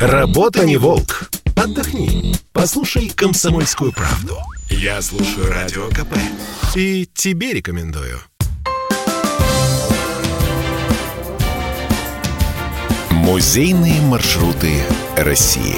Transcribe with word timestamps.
Работа 0.00 0.64
не 0.64 0.76
волк. 0.76 1.30
Отдохни. 1.56 2.34
Послушай 2.52 3.10
комсомольскую 3.14 3.92
правду. 3.92 4.36
Я 4.68 5.00
слушаю 5.00 5.48
радио 5.50 5.88
КП. 5.88 6.16
И 6.74 7.08
тебе 7.14 7.52
рекомендую. 7.52 8.18
Музейные 13.10 14.00
маршруты 14.02 14.82
России. 15.16 15.76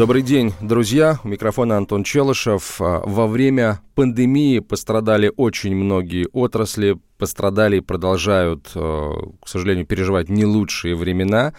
Добрый 0.00 0.22
день, 0.22 0.54
друзья. 0.62 1.18
У 1.24 1.28
микрофона 1.28 1.76
Антон 1.76 2.04
Челышев. 2.04 2.80
А, 2.80 3.02
во 3.04 3.26
время 3.26 3.80
пандемии 3.94 4.60
пострадали 4.60 5.30
очень 5.36 5.76
многие 5.76 6.26
отрасли, 6.32 6.96
пострадали 7.18 7.76
и 7.76 7.80
продолжают, 7.80 8.70
а, 8.74 9.12
к 9.44 9.46
сожалению, 9.46 9.84
переживать 9.84 10.30
не 10.30 10.46
лучшие 10.46 10.96
времена. 10.96 11.52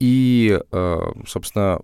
И, 0.00 0.60
а, 0.72 1.12
собственно, 1.28 1.78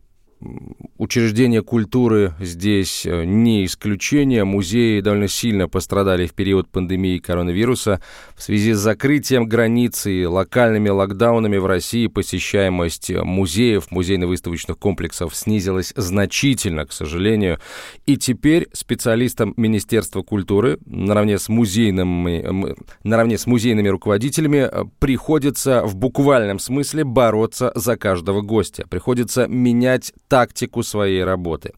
Учреждения 0.98 1.62
культуры 1.62 2.34
здесь 2.38 3.06
э, 3.06 3.24
не 3.24 3.64
исключение. 3.64 4.44
Музеи 4.44 5.00
довольно 5.00 5.26
сильно 5.26 5.68
пострадали 5.68 6.26
в 6.26 6.32
период 6.32 6.68
пандемии 6.68 7.18
коронавируса. 7.18 8.00
В 8.36 8.42
связи 8.42 8.72
с 8.72 8.78
закрытием 8.78 9.48
границы 9.48 10.12
и 10.12 10.24
локальными 10.24 10.90
локдаунами 10.90 11.56
в 11.56 11.66
России 11.66 12.06
посещаемость 12.06 13.10
музеев, 13.10 13.90
музейно-выставочных 13.90 14.78
комплексов 14.78 15.34
снизилась 15.34 15.92
значительно, 15.96 16.86
к 16.86 16.92
сожалению. 16.92 17.58
И 18.06 18.16
теперь 18.16 18.68
специалистам 18.72 19.54
Министерства 19.56 20.22
культуры 20.22 20.78
наравне 20.86 21.38
с, 21.38 21.48
музейными, 21.48 22.76
наравне 23.02 23.38
с 23.38 23.46
музейными 23.46 23.88
руководителями 23.88 24.68
э, 24.70 24.84
приходится 25.00 25.82
в 25.84 25.96
буквальном 25.96 26.58
смысле 26.60 27.04
бороться 27.04 27.72
за 27.74 27.96
каждого 27.96 28.40
гостя. 28.40 28.86
Приходится 28.88 29.48
менять 29.48 30.12
тактику 30.32 30.82
своей 30.82 31.24
работы. 31.24 31.74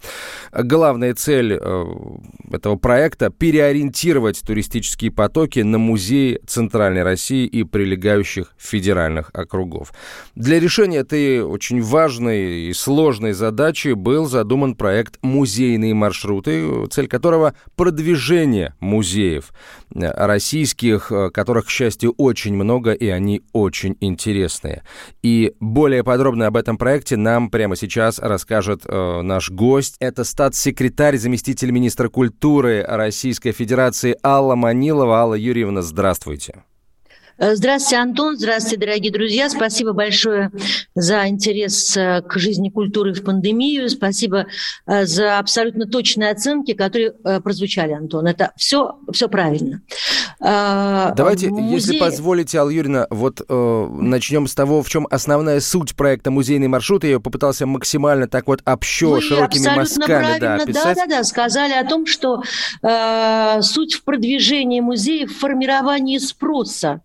Главная 0.52 1.12
цель 1.14 1.58
э, 1.60 1.84
этого 2.52 2.76
проекта– 2.76 3.30
переориентировать 3.38 4.40
туристические 4.46 5.10
потоки 5.10 5.58
на 5.58 5.78
музеи 5.78 6.38
Центральной 6.46 7.02
России 7.02 7.46
и 7.46 7.64
прилегающих 7.64 8.54
федеральных 8.56 9.30
округов. 9.34 9.92
Для 10.36 10.60
решения 10.60 10.98
этой 10.98 11.42
очень 11.42 11.82
важной 11.82 12.68
и 12.68 12.72
сложной 12.72 13.32
задачи 13.32 13.94
был 13.94 14.26
задуман 14.26 14.76
проект 14.76 15.18
«Музейные 15.22 15.94
маршруты», 15.94 16.86
цель 16.92 17.08
которого– 17.08 17.54
продвижение 17.74 18.74
музеев 18.78 19.52
российских, 19.94 21.10
э, 21.10 21.30
которых, 21.30 21.66
к 21.66 21.70
счастью, 21.70 22.14
очень 22.16 22.54
много, 22.54 22.92
и 22.92 23.08
они 23.08 23.42
очень 23.52 23.96
интересные. 24.00 24.82
И 25.22 25.54
более 25.60 26.04
подробно 26.04 26.46
об 26.46 26.56
этом 26.56 26.76
проекте 26.76 27.16
нам 27.16 27.50
прямо 27.50 27.76
сейчас 27.76 28.18
расскажет 28.18 28.82
э, 28.86 29.22
наш 29.22 29.50
гость. 29.50 29.96
Это 30.00 30.24
статс-секретарь, 30.24 31.16
заместитель 31.16 31.70
министра 31.70 32.08
культуры 32.08 32.84
Российской 32.86 33.52
Федерации 33.52 34.16
Алла 34.22 34.54
Манилова. 34.54 35.18
Алла 35.18 35.34
Юрьевна, 35.34 35.82
здравствуйте. 35.82 36.64
Э, 37.38 37.56
здравствуйте, 37.56 37.96
Антон. 37.96 38.36
Здравствуйте, 38.36 38.78
дорогие 38.78 39.12
друзья. 39.12 39.48
Спасибо 39.50 39.92
большое 39.92 40.50
за 40.94 41.26
интерес 41.26 41.96
э, 41.96 42.22
к 42.22 42.38
жизни 42.38 42.70
культуры 42.70 43.12
в 43.12 43.24
пандемию. 43.24 43.88
Спасибо 43.90 44.46
э, 44.86 45.04
за 45.06 45.38
абсолютно 45.38 45.86
точные 45.86 46.30
оценки, 46.30 46.74
которые 46.74 47.12
прозвучали, 47.12 47.92
Антон. 47.92 48.26
Это 48.26 48.52
все, 48.56 48.98
все 49.12 49.28
правильно. 49.28 49.82
Давайте, 50.40 51.48
Музей... 51.48 51.74
если 51.74 51.98
позволите, 51.98 52.58
Алла 52.58 52.70
Юрьевна, 52.70 53.06
вот 53.10 53.42
э, 53.48 53.88
начнем 54.00 54.46
с 54.46 54.54
того, 54.54 54.82
в 54.82 54.88
чем 54.88 55.06
основная 55.10 55.60
суть 55.60 55.94
проекта 55.96 56.30
«Музейный 56.30 56.68
маршрут». 56.68 57.04
Я 57.04 57.10
ее 57.10 57.20
попытался 57.20 57.66
максимально 57.66 58.28
так 58.28 58.46
вот 58.46 58.60
общо, 58.64 59.10
Вы 59.10 59.20
широкими 59.22 59.74
мазками 59.74 60.38
да, 60.38 60.56
описать. 60.56 60.96
Да, 60.96 61.06
да, 61.06 61.16
да, 61.18 61.24
сказали 61.24 61.72
о 61.72 61.84
том, 61.84 62.06
что 62.06 62.42
э, 62.82 63.62
суть 63.62 63.94
в 63.94 64.04
продвижении 64.04 64.80
музея, 64.80 65.26
в 65.26 65.32
формировании 65.32 66.18
спроса 66.18 67.00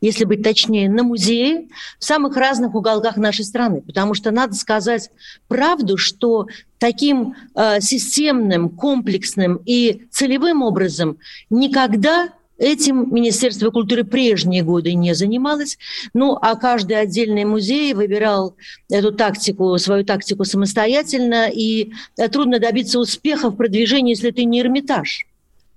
если 0.00 0.24
быть 0.24 0.42
точнее, 0.42 0.88
на 0.88 1.02
музеи 1.02 1.68
в 1.98 2.04
самых 2.04 2.36
разных 2.36 2.74
уголках 2.74 3.16
нашей 3.16 3.44
страны. 3.44 3.82
Потому 3.82 4.14
что 4.14 4.30
надо 4.30 4.54
сказать 4.54 5.10
правду, 5.48 5.96
что 5.96 6.46
таким 6.78 7.34
э, 7.54 7.80
системным, 7.80 8.70
комплексным 8.70 9.60
и 9.66 10.02
целевым 10.10 10.62
образом 10.62 11.18
никогда 11.50 12.30
Этим 12.60 13.08
Министерство 13.10 13.70
культуры 13.70 14.04
прежние 14.04 14.62
годы 14.62 14.92
не 14.92 15.14
занималось. 15.14 15.78
Ну, 16.12 16.36
а 16.38 16.56
каждый 16.56 17.00
отдельный 17.00 17.46
музей 17.46 17.94
выбирал 17.94 18.54
эту 18.90 19.12
тактику, 19.12 19.78
свою 19.78 20.04
тактику 20.04 20.44
самостоятельно. 20.44 21.48
И 21.50 21.92
э, 22.18 22.28
трудно 22.28 22.58
добиться 22.58 23.00
успеха 23.00 23.48
в 23.48 23.56
продвижении, 23.56 24.10
если 24.10 24.30
ты 24.30 24.44
не 24.44 24.60
Эрмитаж 24.60 25.24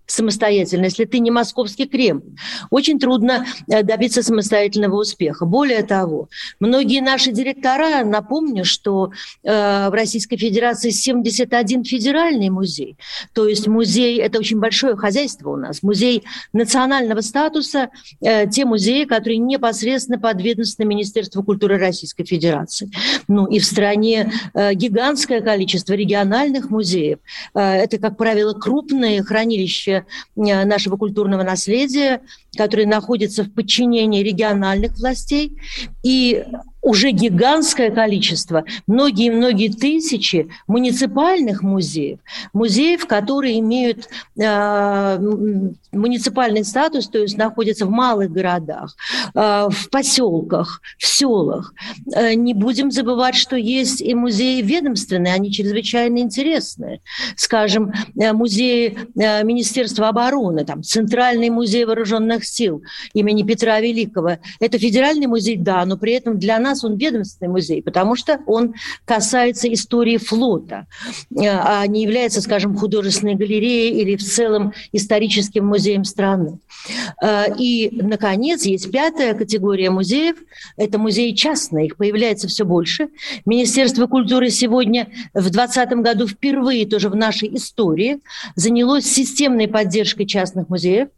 самостоятельно, 0.06 0.86
если 0.86 1.06
ты 1.06 1.19
не 1.19 1.31
московский 1.31 1.88
Кремль. 1.88 2.36
Очень 2.69 3.00
трудно 3.00 3.46
э, 3.68 3.84
добиться 3.84 4.22
самостоятельного 4.22 5.00
успеха. 5.00 5.46
Более 5.46 5.84
того, 5.84 6.30
многие 6.59 7.02
наши 7.02 7.31
директора, 7.31 8.03
напомню, 8.03 8.66
что 8.66 9.12
э, 9.44 9.90
в 9.90 9.94
Российской 9.94 10.38
Федерации 10.38 10.90
71 10.90 11.84
федеральный 11.86 12.50
музей. 12.50 12.97
То 13.34 13.47
есть 13.47 13.68
музей, 13.68 14.19
это 14.19 14.40
очень 14.40 14.59
большое 14.59 14.96
хозяйство 14.96 15.52
у 15.52 15.56
нас, 15.56 15.84
музей 15.84 16.24
национального 16.52 17.22
статуса, 17.22 17.90
э, 18.22 18.47
те 18.50 18.66
музеи, 18.66 19.06
которые 19.06 19.38
непосредственно 19.38 20.19
подведомственны 20.19 20.86
Министерству 20.86 21.44
культуры 21.44 21.78
Российской 21.78 22.25
Федерации. 22.25 22.92
Ну 23.28 23.46
и 23.46 23.59
в 23.59 23.66
стране 23.66 24.31
гигантское 24.53 25.42
количество 25.42 25.94
региональных 25.94 26.69
музеев. 26.69 27.19
Это, 27.53 27.97
как 27.97 28.18
правило, 28.18 28.53
крупные 28.53 29.24
хранилища 29.24 29.93
Э, 29.94 30.66
нашего 30.66 30.98
культурного 30.98 31.44
наследия, 31.44 32.22
которые 32.58 32.88
находятся 32.88 33.44
в 33.44 33.52
подчинении 33.52 34.24
региональных 34.24 34.98
властей. 34.98 35.58
И 36.02 36.44
уже 36.84 37.12
гигантское 37.12 37.90
количество, 37.90 38.66
многие-многие 38.88 39.70
тысячи 39.70 40.50
муниципальных 40.68 41.64
музеев, 41.64 42.20
музеев, 42.52 43.08
которые 43.08 43.60
имеют 43.60 44.10
э, 44.38 45.18
муниципальный 45.94 46.66
статус, 46.66 47.08
то 47.08 47.20
есть 47.20 47.38
находятся 47.38 47.86
в 47.86 47.90
малых 47.90 48.32
городах, 48.32 48.96
э, 49.34 49.68
в 49.70 49.90
поселках, 49.90 50.82
в 50.98 51.08
селах. 51.08 51.74
Э, 52.14 52.34
не 52.34 52.54
будем 52.54 52.92
забывать, 52.92 53.36
что 53.36 53.56
есть 53.56 54.02
и 54.02 54.14
музеи 54.14 54.62
ведомственные, 54.62 55.34
они 55.34 55.52
чрезвычайно 55.52 56.18
интересные. 56.18 57.00
Скажем, 57.38 57.94
э, 58.20 58.34
музей 58.34 58.98
э, 59.16 59.44
Министерства 59.44 60.10
обороны, 60.10 60.66
там, 60.66 60.84
Центральный 60.84 61.50
музей 61.50 61.86
вооруженных 61.86 62.44
сил 62.44 62.84
имени 63.14 63.44
Петра 63.44 63.80
Великого. 63.80 64.38
Это 64.60 64.78
федеральный 64.78 65.28
музей, 65.28 65.56
да, 65.56 65.86
но 65.86 65.98
при 65.98 66.14
этом 66.14 66.38
для 66.38 66.60
нас 66.60 66.73
нас 66.74 66.84
он 66.84 66.98
ведомственный 66.98 67.50
музей, 67.50 67.82
потому 67.82 68.16
что 68.16 68.40
он 68.46 68.74
касается 69.06 69.72
истории 69.72 70.18
флота, 70.18 70.88
э, 71.32 71.48
а 71.48 71.86
не 71.88 72.04
является, 72.04 72.42
скажем, 72.42 72.76
художественной 72.76 73.36
галереей 73.36 74.02
или 74.02 74.16
в 74.16 74.24
целом 74.24 74.74
историческим 74.92 75.66
музеем 75.66 76.04
страны. 76.04 76.60
Э, 77.22 77.46
и, 77.58 77.90
наконец, 78.02 78.64
есть 78.64 78.92
пятая 78.92 79.34
категория 79.34 79.90
музеев. 79.90 80.38
Это 80.78 80.98
музеи 80.98 81.32
частные, 81.32 81.88
их 81.88 81.98
появляется 81.98 82.48
все 82.48 82.66
больше. 82.66 83.10
Министерство 83.46 84.08
культуры 84.08 84.50
сегодня 84.50 85.10
в 85.34 85.50
2020 85.50 85.90
году 86.04 86.28
впервые 86.28 86.86
тоже 86.86 87.10
в 87.10 87.16
нашей 87.16 87.56
истории 87.56 88.20
занялось 88.56 89.06
системной 89.06 89.68
поддержкой 89.68 90.26
частных 90.26 90.70
музеев, 90.70 91.10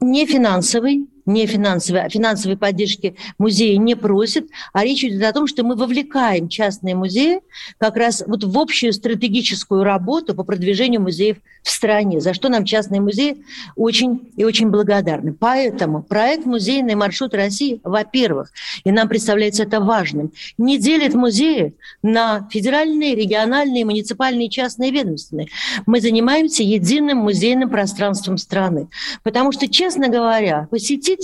не 0.00 0.26
финансовой, 0.26 1.06
не 1.28 1.46
финансовой, 1.46 2.02
а 2.02 2.08
финансовой 2.08 2.56
поддержки 2.56 3.14
музеи 3.38 3.74
не 3.74 3.94
просит, 3.94 4.48
а 4.72 4.82
речь 4.82 5.04
идет 5.04 5.22
о 5.22 5.32
том, 5.32 5.46
что 5.46 5.62
мы 5.62 5.76
вовлекаем 5.76 6.48
частные 6.48 6.94
музеи 6.94 7.40
как 7.78 7.96
раз 7.96 8.24
вот 8.26 8.42
в 8.42 8.58
общую 8.58 8.92
стратегическую 8.92 9.84
работу 9.84 10.34
по 10.34 10.42
продвижению 10.42 11.02
музеев 11.02 11.36
в 11.62 11.70
стране, 11.70 12.20
за 12.20 12.32
что 12.32 12.48
нам 12.48 12.64
частные 12.64 13.00
музеи 13.00 13.44
очень 13.76 14.30
и 14.36 14.44
очень 14.44 14.70
благодарны. 14.70 15.34
Поэтому 15.34 16.02
проект 16.02 16.46
«Музейный 16.46 16.94
маршрут 16.94 17.34
России», 17.34 17.80
во-первых, 17.84 18.50
и 18.84 18.90
нам 18.90 19.08
представляется 19.08 19.64
это 19.64 19.80
важным, 19.80 20.32
не 20.56 20.78
делит 20.78 21.14
музеи 21.14 21.74
на 22.02 22.48
федеральные, 22.50 23.14
региональные, 23.14 23.84
муниципальные, 23.84 24.48
частные, 24.48 24.90
ведомственные. 24.90 25.48
Мы 25.84 26.00
занимаемся 26.00 26.62
единым 26.62 27.18
музейным 27.18 27.68
пространством 27.68 28.38
страны, 28.38 28.88
потому 29.22 29.52
что, 29.52 29.68
честно 29.68 30.08
говоря, 30.08 30.68
посетителю, 30.70 31.17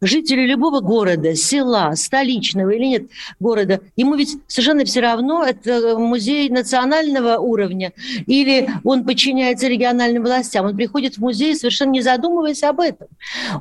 жителю 0.00 0.46
любого 0.46 0.80
города, 0.80 1.34
села, 1.34 1.94
столичного 1.94 2.70
или 2.70 2.84
нет 2.84 3.02
города, 3.40 3.80
ему 3.96 4.14
ведь 4.14 4.38
совершенно 4.46 4.84
все 4.84 5.00
равно, 5.00 5.44
это 5.44 5.98
музей 5.98 6.48
национального 6.48 7.38
уровня 7.38 7.92
или 8.26 8.68
он 8.84 9.04
подчиняется 9.04 9.68
региональным 9.68 10.22
властям. 10.22 10.66
Он 10.66 10.76
приходит 10.76 11.16
в 11.16 11.20
музей, 11.20 11.54
совершенно 11.54 11.90
не 11.90 12.02
задумываясь 12.02 12.62
об 12.62 12.80
этом. 12.80 13.08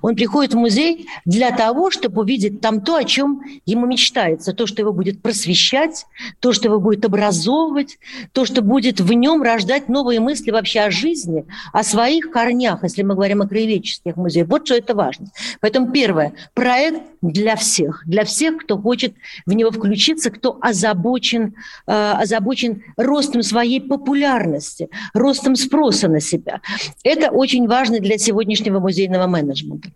Он 0.01 0.15
приходит 0.15 0.53
в 0.53 0.57
музей 0.57 1.07
для 1.25 1.51
того, 1.51 1.91
чтобы 1.91 2.21
увидеть 2.21 2.61
там 2.61 2.81
то, 2.81 2.95
о 2.95 3.03
чем 3.03 3.41
ему 3.65 3.85
мечтается, 3.85 4.53
то, 4.53 4.67
что 4.67 4.81
его 4.81 4.93
будет 4.93 5.21
просвещать, 5.21 6.05
то, 6.39 6.53
что 6.53 6.67
его 6.67 6.79
будет 6.79 7.05
образовывать, 7.05 7.97
то, 8.31 8.45
что 8.45 8.61
будет 8.61 8.99
в 8.99 9.11
нем 9.13 9.41
рождать 9.41 9.89
новые 9.89 10.19
мысли 10.19 10.51
вообще 10.51 10.81
о 10.81 10.91
жизни, 10.91 11.45
о 11.73 11.83
своих 11.83 12.31
корнях, 12.31 12.83
если 12.83 13.03
мы 13.03 13.15
говорим 13.15 13.41
о 13.41 13.47
краеведческих 13.47 14.15
музеях. 14.15 14.47
Вот 14.47 14.65
что 14.65 14.75
это 14.75 14.95
важно. 14.95 15.27
Поэтому 15.59 15.91
первое, 15.91 16.33
проект 16.53 17.01
для 17.21 17.55
всех, 17.55 18.03
для 18.05 18.23
всех, 18.23 18.57
кто 18.57 18.77
хочет 18.77 19.13
в 19.45 19.53
него 19.53 19.71
включиться, 19.71 20.29
кто 20.29 20.57
озабочен, 20.61 21.55
э, 21.87 22.11
озабочен 22.21 22.83
ростом 22.97 23.41
своей 23.41 23.81
популярности, 23.81 24.89
ростом 25.13 25.55
спроса 25.55 26.07
на 26.07 26.19
себя. 26.19 26.61
Это 27.03 27.31
очень 27.31 27.67
важно 27.67 27.99
для 27.99 28.17
сегодняшнего 28.17 28.79
музейного 28.79 29.27
менеджмента. 29.27 29.89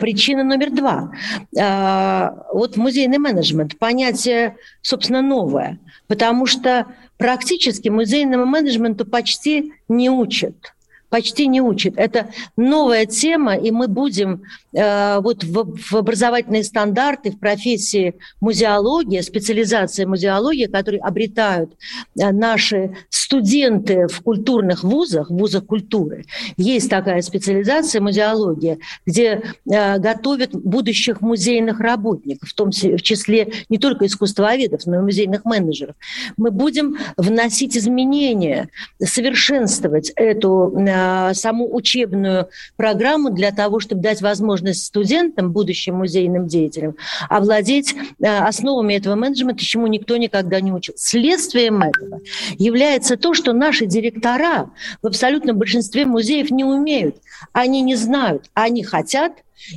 Причина 0.00 0.44
номер 0.44 0.70
два. 0.70 1.12
Э, 1.56 2.30
вот 2.52 2.76
музейный 2.76 3.18
менеджмент, 3.18 3.78
понятие, 3.78 4.56
собственно, 4.82 5.22
новое, 5.22 5.78
потому 6.06 6.46
что 6.46 6.86
практически 7.16 7.88
музейному 7.88 8.44
менеджменту 8.44 9.04
почти 9.04 9.72
не 9.88 10.10
учат 10.10 10.73
почти 11.14 11.46
не 11.46 11.60
учат. 11.60 11.94
Это 11.96 12.30
новая 12.56 13.06
тема, 13.06 13.54
и 13.54 13.70
мы 13.70 13.86
будем 13.86 14.42
э, 14.72 15.20
вот 15.20 15.44
в, 15.44 15.76
в 15.76 15.94
образовательные 15.94 16.64
стандарты, 16.64 17.30
в 17.30 17.38
профессии 17.38 18.14
музеология, 18.40 19.22
специализация 19.22 20.08
музеологии, 20.08 20.66
которые 20.66 21.00
обретают 21.02 21.70
э, 22.18 22.32
наши 22.32 22.96
студенты 23.10 24.08
в 24.08 24.22
культурных 24.22 24.82
вузах, 24.82 25.30
вузах 25.30 25.66
культуры. 25.66 26.24
Есть 26.56 26.90
такая 26.90 27.22
специализация 27.22 28.00
музеология, 28.00 28.78
где 29.06 29.40
э, 29.70 29.98
готовят 29.98 30.50
будущих 30.52 31.20
музейных 31.20 31.78
работников, 31.78 32.48
в 32.48 32.54
том 32.54 32.70
в 32.70 33.02
числе 33.02 33.52
не 33.68 33.78
только 33.78 34.06
искусствоведов, 34.06 34.80
но 34.86 34.96
и 34.96 35.02
музейных 35.02 35.44
менеджеров. 35.44 35.94
Мы 36.36 36.50
будем 36.50 36.96
вносить 37.16 37.76
изменения, 37.76 38.68
совершенствовать 39.00 40.10
эту 40.16 40.72
Э, 40.74 41.03
саму 41.34 41.74
учебную 41.74 42.48
программу 42.76 43.30
для 43.30 43.52
того, 43.52 43.80
чтобы 43.80 44.02
дать 44.02 44.22
возможность 44.22 44.84
студентам, 44.84 45.52
будущим 45.52 45.96
музейным 45.96 46.46
деятелям, 46.46 46.96
овладеть 47.28 47.94
э, 48.20 48.26
основами 48.26 48.94
этого 48.94 49.14
менеджмента, 49.14 49.64
чему 49.64 49.86
никто 49.86 50.16
никогда 50.16 50.60
не 50.60 50.72
учил. 50.72 50.94
Следствием 50.96 51.82
этого 51.82 52.20
является 52.58 53.16
то, 53.16 53.34
что 53.34 53.52
наши 53.52 53.86
директора 53.86 54.70
в 55.02 55.06
абсолютном 55.06 55.58
большинстве 55.58 56.04
музеев 56.06 56.50
не 56.50 56.64
умеют, 56.64 57.16
они 57.52 57.80
не 57.82 57.96
знают, 57.96 58.50
они 58.54 58.82
хотят, 58.82 59.32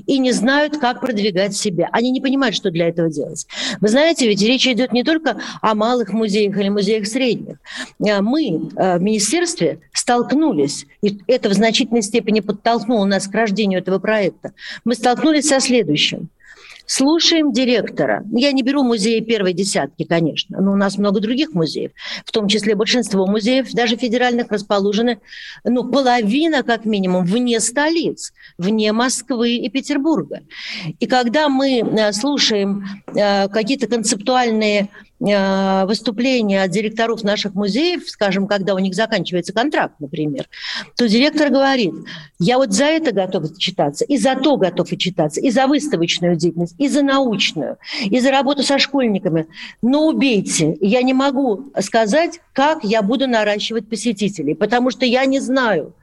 и 0.06 0.18
не 0.18 0.32
знают, 0.32 0.78
как 0.78 1.02
продвигать 1.02 1.56
себя. 1.56 1.90
Они 1.92 2.12
не 2.12 2.22
понимают, 2.22 2.56
что 2.56 2.72
для 2.72 2.88
этого 2.88 3.10
делать. 3.10 3.48
Вы 3.80 3.88
знаете, 3.88 4.28
ведь 4.28 4.42
речь 4.42 4.68
идет 4.68 4.92
не 4.92 5.04
только 5.04 5.40
о 5.62 5.76
малых 5.76 6.14
музеях 6.14 6.58
или 6.58 6.70
музеях 6.70 7.08
средних. 7.08 7.58
Э, 8.06 8.22
мы 8.22 8.70
э, 8.76 8.98
в 8.98 9.02
министерстве 9.02 9.80
столкнулись, 9.94 10.86
и 11.02 11.20
это 11.28 11.50
в 11.50 11.54
значительной 11.54 12.02
степени 12.02 12.40
подтолкнуло 12.40 13.06
нас 13.06 13.28
к 13.28 13.34
рождению 13.34 13.80
этого 13.80 14.00
проекта. 14.00 14.54
Мы 14.86 14.96
столкнулись 14.96 15.48
со 15.48 15.60
следующим. 15.60 16.30
Слушаем 16.90 17.52
директора. 17.52 18.24
Я 18.32 18.54
не 18.54 18.64
беру 18.64 18.82
музеи 18.82 19.20
первой 19.20 19.52
десятки, 19.52 20.06
конечно, 20.06 20.62
но 20.62 20.72
у 20.72 20.76
нас 20.78 20.98
много 20.98 21.20
других 21.20 21.54
музеев, 21.54 21.92
в 22.26 22.32
том 22.32 22.48
числе 22.48 22.76
большинство 22.76 23.28
музеев, 23.28 23.74
даже 23.74 23.98
федеральных, 23.98 24.50
расположены, 24.50 25.20
ну, 25.66 25.84
половина, 25.92 26.64
как 26.64 26.86
минимум, 26.86 27.26
вне 27.26 27.60
столиц, 27.60 28.32
вне 28.58 28.94
Москвы 28.94 29.56
и 29.56 29.70
Петербурга. 29.70 30.44
И 31.02 31.08
когда 31.08 31.50
мы 31.50 31.80
э, 31.80 32.14
слушаем 32.14 32.86
э, 33.14 33.50
какие-то 33.50 33.88
концептуальные 33.88 34.88
выступления 35.20 36.62
от 36.62 36.70
директоров 36.70 37.24
наших 37.24 37.56
музеев, 37.56 38.08
скажем, 38.08 38.48
когда 38.48 38.76
у 38.76 38.80
них 38.80 38.94
заканчивается 38.94 39.52
контракт, 39.52 39.96
например, 40.00 40.48
то 40.96 41.08
директор 41.08 41.50
говорит, 41.50 41.94
я 42.40 42.58
вот 42.58 42.72
за 42.72 42.86
это 42.86 43.12
готов 43.12 43.58
читаться, 43.58 44.06
и 44.06 44.18
за 44.18 44.36
то 44.36 44.58
готов 44.58 44.92
и 44.92 44.98
читаться, 44.98 45.42
и 45.42 45.50
за 45.50 45.66
выставочную 45.66 46.36
деятельность, 46.36 46.76
и 46.78 46.88
за 46.88 47.02
научную, 47.02 47.78
и 48.04 48.20
за 48.20 48.30
работу 48.30 48.62
со 48.62 48.78
школьниками. 48.78 49.48
Но 49.82 50.08
убейте, 50.08 50.78
я 50.82 51.02
не 51.02 51.14
могу 51.14 51.72
сказать, 51.80 52.40
как 52.54 52.84
я 52.84 53.02
буду 53.02 53.28
наращивать 53.28 53.90
посетителей, 53.90 54.54
потому 54.54 54.92
что 54.92 55.06
я 55.06 55.26
не 55.26 55.40
знаю. 55.40 55.96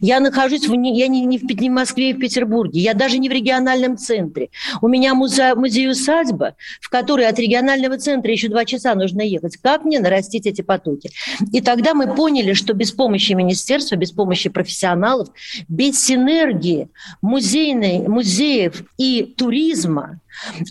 Я 0.00 0.20
нахожусь, 0.20 0.66
в, 0.66 0.72
я 0.72 1.08
не, 1.08 1.24
не, 1.24 1.38
в, 1.38 1.44
не 1.44 1.68
в 1.68 1.72
Москве 1.72 2.10
и 2.10 2.12
в 2.14 2.18
Петербурге, 2.18 2.80
я 2.80 2.94
даже 2.94 3.18
не 3.18 3.28
в 3.28 3.32
региональном 3.32 3.96
центре. 3.96 4.48
У 4.80 4.88
меня 4.88 5.14
музей, 5.14 5.54
музей-усадьба, 5.54 6.56
в 6.80 6.88
которой 6.88 7.26
от 7.28 7.38
регионального 7.38 7.98
центра 7.98 8.32
еще 8.32 8.48
два 8.48 8.61
два 8.62 8.64
часа 8.64 8.94
нужно 8.94 9.22
ехать. 9.22 9.56
Как 9.56 9.84
мне 9.84 9.98
нарастить 9.98 10.46
эти 10.46 10.62
потоки? 10.62 11.10
И 11.52 11.60
тогда 11.60 11.94
мы 11.94 12.14
поняли, 12.14 12.52
что 12.52 12.74
без 12.74 12.92
помощи 12.92 13.32
министерства, 13.32 13.96
без 13.96 14.12
помощи 14.12 14.48
профессионалов, 14.48 15.28
без 15.68 16.04
синергии 16.04 16.88
музейной, 17.22 18.06
музеев 18.06 18.84
и 18.98 19.34
туризма, 19.36 20.20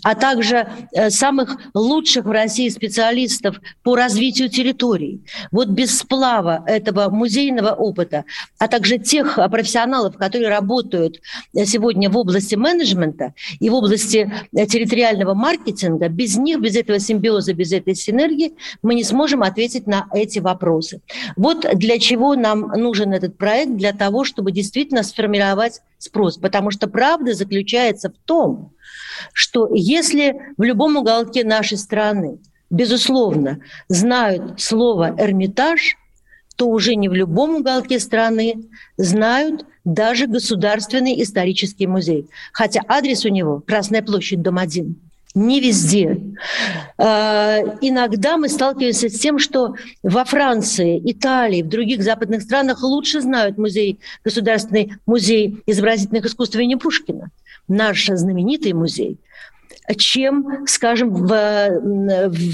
а 0.02 0.14
также 0.14 0.68
э, 0.92 1.10
самых 1.10 1.56
лучших 1.74 2.24
в 2.24 2.30
России 2.30 2.68
специалистов 2.68 3.60
по 3.82 3.96
развитию 3.96 4.48
территорий. 4.48 5.22
Вот 5.50 5.68
без 5.68 5.98
сплава 5.98 6.64
этого 6.66 7.08
музейного 7.10 7.70
опыта, 7.70 8.24
а 8.58 8.68
также 8.68 8.98
тех 8.98 9.38
профессионалов, 9.50 10.16
которые 10.16 10.48
работают 10.48 11.20
э, 11.54 11.64
сегодня 11.64 12.10
в 12.10 12.16
области 12.16 12.54
менеджмента 12.54 13.34
и 13.60 13.70
в 13.70 13.74
области 13.74 14.32
э, 14.52 14.66
территориального 14.66 15.34
маркетинга, 15.34 16.08
без 16.08 16.36
них, 16.36 16.60
без 16.60 16.76
этого 16.76 16.98
симбиоза, 16.98 17.54
без 17.54 17.72
этой 17.72 17.94
синергии 17.94 18.54
мы 18.82 18.94
не 18.94 19.04
сможем 19.04 19.42
ответить 19.42 19.86
на 19.86 20.06
эти 20.12 20.38
вопросы. 20.38 21.00
Вот 21.36 21.66
для 21.74 21.98
чего 21.98 22.34
нам 22.34 22.68
нужен 22.76 23.12
этот 23.12 23.36
проект, 23.36 23.76
для 23.76 23.92
того, 23.92 24.24
чтобы 24.24 24.52
действительно 24.52 25.02
сформировать 25.02 25.80
спрос. 25.98 26.36
Потому 26.36 26.70
что 26.70 26.88
правда 26.88 27.34
заключается 27.34 28.10
в 28.10 28.14
том, 28.26 28.72
что 29.32 29.68
если 29.72 30.34
в 30.56 30.62
любом 30.62 30.96
уголке 30.96 31.44
нашей 31.44 31.78
страны, 31.78 32.38
безусловно, 32.70 33.60
знают 33.88 34.60
слово 34.60 35.14
«Эрмитаж», 35.18 35.96
то 36.56 36.68
уже 36.68 36.94
не 36.94 37.08
в 37.08 37.14
любом 37.14 37.56
уголке 37.56 37.98
страны 37.98 38.68
знают 38.96 39.64
даже 39.84 40.26
Государственный 40.26 41.20
исторический 41.22 41.86
музей. 41.86 42.28
Хотя 42.52 42.82
адрес 42.88 43.24
у 43.24 43.28
него– 43.28 43.62
Красная 43.66 44.02
площадь, 44.02 44.42
дом 44.42 44.58
1. 44.58 44.96
Не 45.34 45.60
везде. 45.60 46.18
Э, 46.98 47.60
иногда 47.80 48.36
мы 48.36 48.50
сталкиваемся 48.50 49.08
с 49.08 49.18
тем, 49.18 49.38
что 49.38 49.74
во 50.02 50.24
Франции, 50.24 51.00
Италии, 51.10 51.62
в 51.62 51.68
других 51.68 52.02
западных 52.02 52.42
странах 52.42 52.82
лучше 52.82 53.22
знают 53.22 53.56
музей, 53.56 53.98
Государственный 54.24 54.92
музей 55.06 55.62
изобразительных 55.66 56.26
искусств 56.26 56.56
имени 56.56 56.74
Пушкина– 56.74 57.30
наш 57.68 58.06
знаменитый 58.06 58.74
музей– 58.74 59.18
чем, 59.96 60.66
скажем, 60.66 61.12
в, 61.12 61.80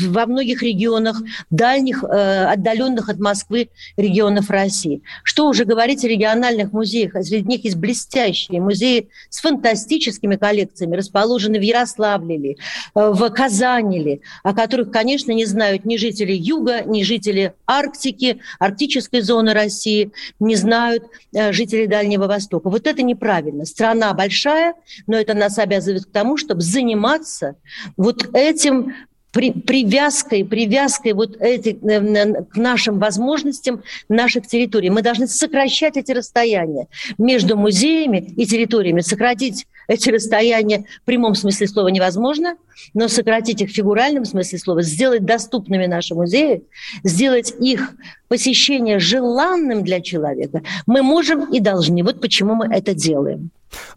во 0.09 0.27
многих 0.27 0.63
регионах, 0.63 1.21
дальних, 1.51 2.03
э, 2.03 2.45
отдаленных 2.45 3.09
от 3.09 3.19
Москвы 3.19 3.69
регионов 3.97 4.51
России. 4.51 5.03
Что 5.23 5.49
уже 5.49 5.65
говорить 5.65 6.05
о 6.05 6.09
региональных 6.09 6.73
музеях? 6.73 7.13
Среди 7.23 7.49
них 7.49 7.65
есть 7.65 7.77
блестящие 7.77 8.61
музеи 8.61 9.09
с 9.29 9.41
фантастическими 9.41 10.37
коллекциями, 10.37 10.97
расположены 10.97 11.59
в 11.59 11.63
Ярославле 11.63 12.37
ли, 12.37 12.51
э, 12.95 13.11
в 13.13 13.29
Казани 13.31 13.99
ли, 13.99 14.21
о 14.43 14.55
которых, 14.55 14.91
конечно, 14.91 15.33
не 15.33 15.45
знают 15.45 15.85
ни 15.85 15.97
жители 15.97 16.33
Юга, 16.33 16.83
ни 16.85 17.03
жители 17.03 17.55
Арктики, 17.67 18.41
арктической 18.59 19.21
зоны 19.21 19.53
России, 19.53 20.13
не 20.41 20.57
знают 20.57 21.05
э, 21.35 21.53
жители 21.53 21.87
Дальнего 21.87 22.27
Востока. 22.27 22.71
Вот 22.71 22.87
это 22.87 23.03
неправильно. 23.03 23.67
Страна 23.67 24.13
большая, 24.15 24.75
но 25.07 25.17
это 25.17 25.35
нас 25.35 25.59
обязывает 25.59 26.07
к 26.07 26.11
тому, 26.11 26.37
чтобы 26.37 26.63
заниматься 26.63 27.28
заниматься 27.29 27.57
вот 27.97 28.29
этим 28.35 28.95
при, 29.31 29.53
привязкой, 29.53 30.45
привязкой 30.45 31.13
вот 31.13 31.37
эти, 31.39 31.75
к 31.75 32.57
нашим 32.57 32.99
возможностям 32.99 33.83
наших 34.09 34.47
территорий. 34.47 34.91
Мы 34.91 35.03
должны 35.03 35.27
сокращать 35.27 35.97
эти 35.97 36.13
расстояния 36.13 36.87
между 37.19 37.57
музеями 37.57 38.33
и 38.37 38.47
территориями. 38.47 39.01
Сократить 39.03 39.67
эти 39.87 40.11
расстояния 40.11 40.85
в 41.03 41.05
прямом 41.05 41.35
смысле 41.35 41.67
слова 41.69 41.89
невозможно, 41.89 42.57
но 42.95 43.09
сократить 43.09 43.61
их 43.61 43.71
в 43.71 43.75
фигуральном 43.75 44.25
смысле 44.25 44.59
слова, 44.59 44.83
сделать 44.83 45.25
доступными 45.25 45.87
наши 45.87 46.15
музеи, 46.15 46.63
сделать 47.05 47.55
их 47.61 47.93
посещение 48.29 48.99
желанным 48.99 49.85
для 49.85 50.01
человека, 50.01 50.63
мы 50.87 51.03
можем 51.03 51.53
и 51.53 51.61
должны. 51.61 52.03
Вот 52.03 52.21
почему 52.21 52.55
мы 52.55 52.67
это 52.75 52.95
делаем. 52.95 53.51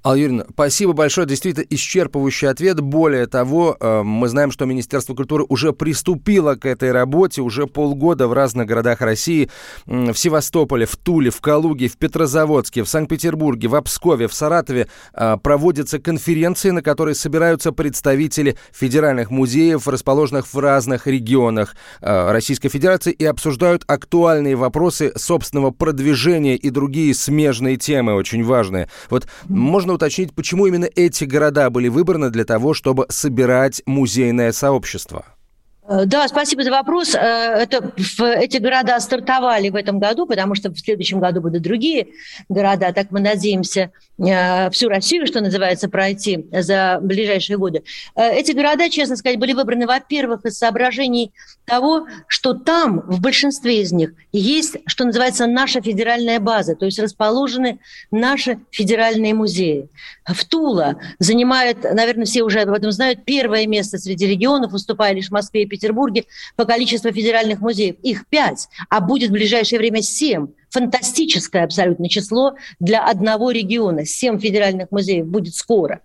Алла 0.04 0.16
Юрьевна, 0.16 0.46
спасибо 0.51 0.94
большое. 0.94 1.28
Действительно, 1.28 1.66
исчерпывающий 1.66 2.50
ответ. 2.50 2.80
Более 2.80 3.28
того, 3.28 3.78
э, 3.80 4.01
мы 4.04 4.28
знаем, 4.28 4.51
что 4.51 4.66
Министерство 4.66 5.13
культуры 5.13 5.46
уже 5.48 5.74
приступило 5.74 6.56
к 6.56 6.66
этой 6.66 6.92
работе. 6.92 7.42
Уже 7.42 7.68
полгода 7.68 8.28
в 8.28 8.34
разных 8.34 8.68
городах 8.68 9.01
России, 9.01 9.50
в 9.86 10.16
Севастополе, 10.16 10.86
в 10.86 10.96
Туле, 10.98 11.30
в 11.30 11.42
Калуге, 11.42 11.88
в 11.88 11.98
Петрозаводске, 11.98 12.84
в 12.84 12.90
Санкт-Петербурге, 12.90 13.68
в 13.68 13.82
Пскове, 13.82 14.28
в 14.28 14.34
Саратове 14.34 14.88
э, 15.13 15.38
проводятся 15.42 16.00
конференции, 16.00 16.72
на 16.72 16.82
которые 16.82 17.16
собираются 17.16 17.72
представители 17.72 18.58
федеральных 18.72 19.30
музеев, 19.30 19.88
расположенных 19.88 20.54
в 20.54 20.58
разных 20.58 21.08
регионах 21.08 21.75
э, 22.01 22.32
Российской 22.32 22.70
Федерации, 22.70 23.12
и 23.12 23.25
обсуждают 23.25 23.84
актуальные 23.88 24.56
вопросы 24.56 25.12
собственного 25.16 25.72
продвижения 25.72 26.56
и 26.56 26.70
другие 26.70 27.13
смежные 27.13 27.78
темы, 27.78 28.13
очень 28.13 28.44
важные. 28.44 28.90
Вот 29.10 29.28
можно 29.62 29.94
уточнить, 29.94 30.34
почему 30.34 30.68
именно 30.68 30.89
эти 30.96 31.24
города 31.24 31.70
были 31.70 31.88
выбраны 31.88 32.30
для 32.30 32.46
того, 32.46 32.74
чтобы 32.74 33.06
собирать 33.10 33.82
музейное 33.86 34.51
сообщество? 34.51 35.25
Э, 35.92 36.06
да, 36.06 36.28
спасибо 36.28 36.64
за 36.64 36.72
вопрос. 36.72 37.16
Э, 37.16 37.20
это, 37.20 37.92
эти 38.38 38.58
города 38.58 39.00
стартовали 39.00 39.70
в 39.70 39.76
этом 39.76 40.00
году, 40.00 40.26
потому 40.26 40.56
что 40.56 40.72
в 40.72 40.80
следующем 40.80 41.20
году 41.20 41.42
будут 41.42 41.62
другие 41.62 42.08
города. 42.48 42.94
Так 42.94 43.08
мы 43.12 43.20
надеемся 43.20 43.92
э, 44.18 44.70
всю 44.70 44.88
Россию, 44.88 45.28
что 45.28 45.42
называется, 45.42 45.90
пройти 45.90 46.46
за 46.52 47.00
ближайшие 47.02 47.58
годы. 47.58 47.84
Эти 48.16 48.54
города, 48.54 48.90
честно 48.90 49.18
сказать, 49.18 49.38
были 49.38 49.54
выбраны, 49.54 49.86
во-первых, 49.86 50.46
из 50.46 50.58
соображений 50.58 51.34
того, 51.66 52.08
что 52.28 52.54
там, 52.54 53.02
в 53.02 53.20
большинстве 53.22 53.82
из 53.82 53.92
них, 53.92 54.14
есть, 54.32 54.78
что 54.86 55.04
называется, 55.04 55.48
наша 55.48 55.82
федеральная 55.82 56.40
база, 56.40 56.76
то 56.76 56.86
есть 56.86 57.00
расположены 57.00 57.80
наши 58.12 58.60
федеральные 58.72 59.34
музеи. 59.34 59.90
В 60.26 60.46
Тула 60.46 60.98
занимает, 61.20 61.84
наверное, 61.84 62.26
все 62.26 62.44
уже 62.44 62.62
об 62.62 62.70
этом 62.70 62.92
знают, 62.92 63.26
первое 63.26 63.68
место 63.68 63.98
среди 63.98 64.28
регионов, 64.28 64.74
уступая 64.74 65.14
лишь 65.14 65.32
Москве 65.32 65.64
и 65.64 65.66
Петербурге 65.82 66.26
по 66.56 66.66
количеству 66.66 67.12
федеральных 67.12 67.60
музеев. 67.60 67.96
Их 68.04 68.28
пять, 68.28 68.70
а 68.90 69.02
будет 69.02 69.30
в 69.30 69.34
ближайшее 69.34 69.80
время 69.80 70.02
семь 70.02 70.48
фантастическое 70.72 71.63
абсолютно 71.63 72.10
число 72.10 72.56
для 72.80 73.06
одного 73.06 73.51
региона. 73.51 74.06
Семь 74.06 74.40
федеральных 74.40 74.90
музеев 74.92 75.28
будет 75.28 75.56
скоро. 75.56 76.00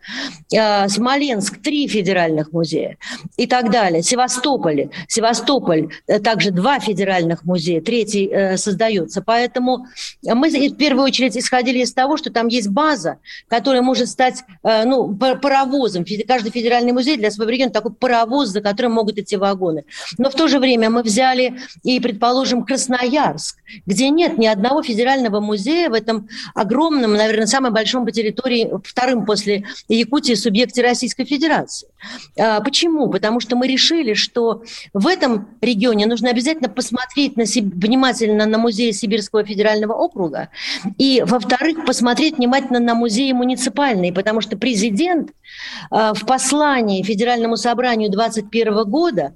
А, 0.57 0.89
Смоленск– 0.89 1.63
три 1.63 1.89
федеральных 1.89 2.53
музея 2.53 2.99
и 3.37 3.47
так 3.47 3.71
далее. 3.71 4.03
Севастополь, 4.03 4.91
Севастополь 5.09 5.89
э, 6.07 6.19
также 6.19 6.51
два 6.51 6.81
федеральных 6.81 7.45
музея, 7.45 7.81
третий 7.81 8.27
э, 8.27 8.57
создается. 8.57 9.23
Поэтому 9.23 9.87
мы 10.23 10.51
в 10.51 10.77
первую 10.77 11.05
очередь 11.05 11.37
исходили 11.37 11.79
из 11.79 11.93
того, 11.93 12.17
что 12.17 12.31
там 12.31 12.49
есть 12.49 12.69
база, 12.69 13.19
которая 13.49 13.83
может 13.83 14.09
стать 14.09 14.43
э, 14.65 14.85
ну, 14.85 15.15
паровозом. 15.15 16.05
Каждый 16.27 16.51
федеральный 16.51 16.93
музей 16.93 17.17
для 17.17 17.31
своего 17.31 17.53
региона 17.53 17.73
такой 17.73 17.93
паровоз, 17.93 18.49
за 18.49 18.61
которым 18.61 18.93
могут 18.93 19.19
идти 19.19 19.37
вагоны. 19.37 19.85
Но 20.19 20.29
в 20.29 20.35
то 20.35 20.49
же 20.49 20.59
время 20.59 20.91
мы 20.91 21.03
взяли 21.03 21.59
и, 21.85 22.01
предположим, 22.01 22.65
Красноярск, 22.65 23.59
где 23.87 24.11
нет 24.11 24.39
ни 24.39 24.47
одного 24.57 24.83
федерального 24.83 25.41
музея 25.41 25.91
в 25.91 25.93
этом 25.93 26.29
огромном, 26.55 27.13
наверное, 27.13 27.47
самом 27.47 27.73
большом 27.73 28.05
по 28.05 28.13
территории, 28.13 28.71
вторым 28.85 29.25
после 29.25 29.65
Якутии 29.89 30.35
субъекте 30.35 30.83
Российской 30.83 31.25
Федерации. 31.25 31.89
А, 32.39 32.61
почему? 32.61 33.09
Потому 33.09 33.41
что 33.41 33.57
мы 33.57 33.67
решили, 33.69 34.15
что 34.15 34.63
в 34.93 35.07
этом 35.07 35.49
регионе 35.61 36.07
нужно 36.07 36.31
обязательно 36.31 36.69
посмотреть 36.69 37.37
на, 37.37 37.45
внимательно 37.45 38.47
на 38.47 38.59
музей 38.59 38.93
Сибирского 38.93 39.45
федерального 39.45 39.93
округа 39.93 40.49
и, 40.99 41.23
во-вторых, 41.25 41.85
посмотреть 41.87 42.39
внимательно 42.39 42.81
на 42.81 42.95
музеи 42.95 43.33
муниципальные, 43.33 44.13
потому 44.13 44.41
что 44.41 44.57
президент 44.57 45.31
а, 45.91 46.15
в 46.15 46.27
послании 46.27 47.03
Федеральному 47.03 47.57
собранию 47.57 48.11
2021 48.11 48.85
года 48.91 49.35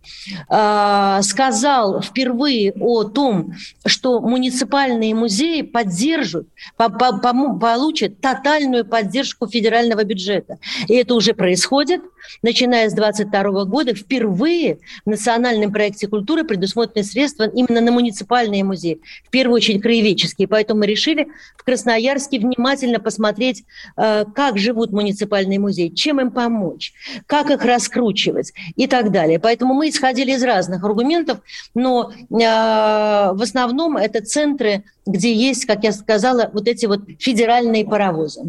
а, 0.49 1.23
сказал 1.23 2.01
впервые 2.01 2.73
о 2.81 3.05
том, 3.05 3.53
что 3.87 4.21
муниципальные 4.21 5.10
музеи 5.15 5.63
поддержат, 5.63 6.47
получат 6.77 8.21
тотальную 8.21 8.85
поддержку 8.85 9.47
федерального 9.47 10.05
бюджета. 10.05 10.59
И 10.89 10.95
это 10.95 11.15
уже 11.15 11.35
происходит. 11.35 12.03
Начиная 12.43 12.89
с 12.89 12.95
2022 12.95 13.65
года 13.65 13.95
впервые 13.95 14.79
в 15.05 15.11
национальном 15.11 15.73
проекте 15.73 16.07
культуры 16.07 16.45
предусмотрены 16.45 17.05
средства 17.05 17.49
именно 17.49 17.81
на 17.81 17.93
муниципальные 17.93 18.65
музеи, 18.65 19.01
в 19.25 19.31
первую 19.31 19.57
очередь 19.57 19.83
краеведческие. 19.83 20.49
Поэтому 20.49 20.81
мы 20.81 20.87
решили 20.87 21.29
в 21.57 21.65
Красноярске 21.65 22.39
внимательно 22.39 23.01
посмотреть, 23.01 23.65
э, 23.97 24.25
как 24.35 24.59
живут 24.59 24.93
муниципальные 24.93 25.59
музеи, 25.59 25.89
чем 25.89 26.21
им 26.21 26.31
помочь, 26.31 26.93
как 27.27 27.51
их 27.51 27.65
раскручивать 27.65 28.53
и 28.77 28.87
так 28.87 29.11
далее. 29.11 29.39
Поэтому 29.39 29.75
мы 29.75 29.89
исходили 29.89 30.33
из 30.33 30.43
разных 30.43 30.85
аргументов, 30.85 31.41
но 31.75 32.11
э, 32.11 32.15
в 32.31 33.43
основном 33.43 33.97
это 33.97 34.25
центры, 34.25 34.85
где 35.07 35.35
есть, 35.35 35.67
как 35.67 35.85
я 35.85 35.93
сказала, 35.93 36.51
вот 36.53 36.69
эти 36.69 36.87
вот 36.87 37.01
федеральные 37.19 37.85
паровозы. 37.85 38.43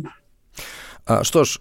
А, 1.06 1.24
что 1.24 1.44
ж, 1.44 1.60